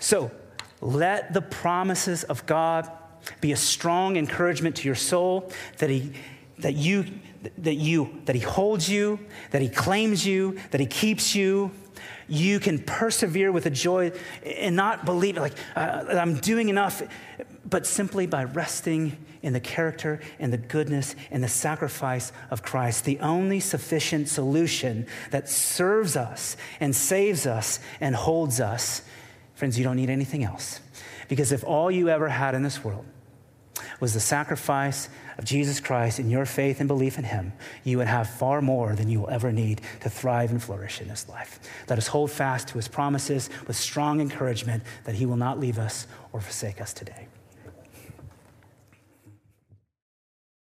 So 0.00 0.30
let 0.80 1.34
the 1.34 1.42
promises 1.42 2.24
of 2.24 2.46
God 2.46 2.90
be 3.42 3.52
a 3.52 3.56
strong 3.56 4.16
encouragement 4.16 4.76
to 4.76 4.88
your 4.88 4.94
soul 4.94 5.52
that 5.78 5.90
he 5.90 6.12
that 6.60 6.74
you 6.74 7.04
that 7.58 7.74
you 7.74 8.20
that 8.24 8.34
he 8.34 8.40
holds 8.40 8.88
you 8.88 9.18
that 9.50 9.60
he 9.60 9.68
claims 9.68 10.26
you 10.26 10.58
that 10.70 10.80
he 10.80 10.86
keeps 10.86 11.34
you 11.34 11.70
you 12.28 12.60
can 12.60 12.78
persevere 12.78 13.50
with 13.50 13.66
a 13.66 13.70
joy 13.70 14.12
and 14.44 14.76
not 14.76 15.04
believe 15.04 15.36
like 15.36 15.54
uh, 15.76 16.04
i'm 16.10 16.36
doing 16.36 16.68
enough 16.68 17.02
but 17.68 17.86
simply 17.86 18.26
by 18.26 18.44
resting 18.44 19.16
in 19.42 19.52
the 19.52 19.60
character 19.60 20.20
and 20.38 20.52
the 20.52 20.58
goodness 20.58 21.14
and 21.30 21.42
the 21.42 21.48
sacrifice 21.48 22.32
of 22.50 22.62
Christ, 22.62 23.04
the 23.04 23.20
only 23.20 23.60
sufficient 23.60 24.28
solution 24.28 25.06
that 25.30 25.48
serves 25.48 26.16
us 26.16 26.56
and 26.80 26.94
saves 26.94 27.46
us 27.46 27.78
and 28.00 28.14
holds 28.14 28.60
us. 28.60 29.02
Friends, 29.54 29.78
you 29.78 29.84
don't 29.84 29.96
need 29.96 30.10
anything 30.10 30.44
else. 30.44 30.80
Because 31.28 31.52
if 31.52 31.62
all 31.64 31.90
you 31.90 32.08
ever 32.08 32.28
had 32.28 32.54
in 32.54 32.62
this 32.62 32.82
world 32.82 33.04
was 34.00 34.14
the 34.14 34.20
sacrifice 34.20 35.08
of 35.38 35.44
Jesus 35.44 35.78
Christ 35.80 36.18
and 36.18 36.30
your 36.30 36.44
faith 36.44 36.80
and 36.80 36.88
belief 36.88 37.16
in 37.16 37.24
Him, 37.24 37.52
you 37.84 37.98
would 37.98 38.08
have 38.08 38.28
far 38.28 38.60
more 38.60 38.94
than 38.94 39.08
you 39.08 39.20
will 39.20 39.30
ever 39.30 39.52
need 39.52 39.80
to 40.00 40.10
thrive 40.10 40.50
and 40.50 40.62
flourish 40.62 41.00
in 41.00 41.08
this 41.08 41.28
life. 41.28 41.60
Let 41.88 41.98
us 41.98 42.08
hold 42.08 42.30
fast 42.30 42.68
to 42.68 42.74
His 42.74 42.88
promises 42.88 43.48
with 43.66 43.76
strong 43.76 44.20
encouragement 44.20 44.82
that 45.04 45.14
He 45.14 45.26
will 45.26 45.36
not 45.36 45.60
leave 45.60 45.78
us 45.78 46.06
or 46.32 46.40
forsake 46.40 46.80
us 46.80 46.92
today. 46.92 47.28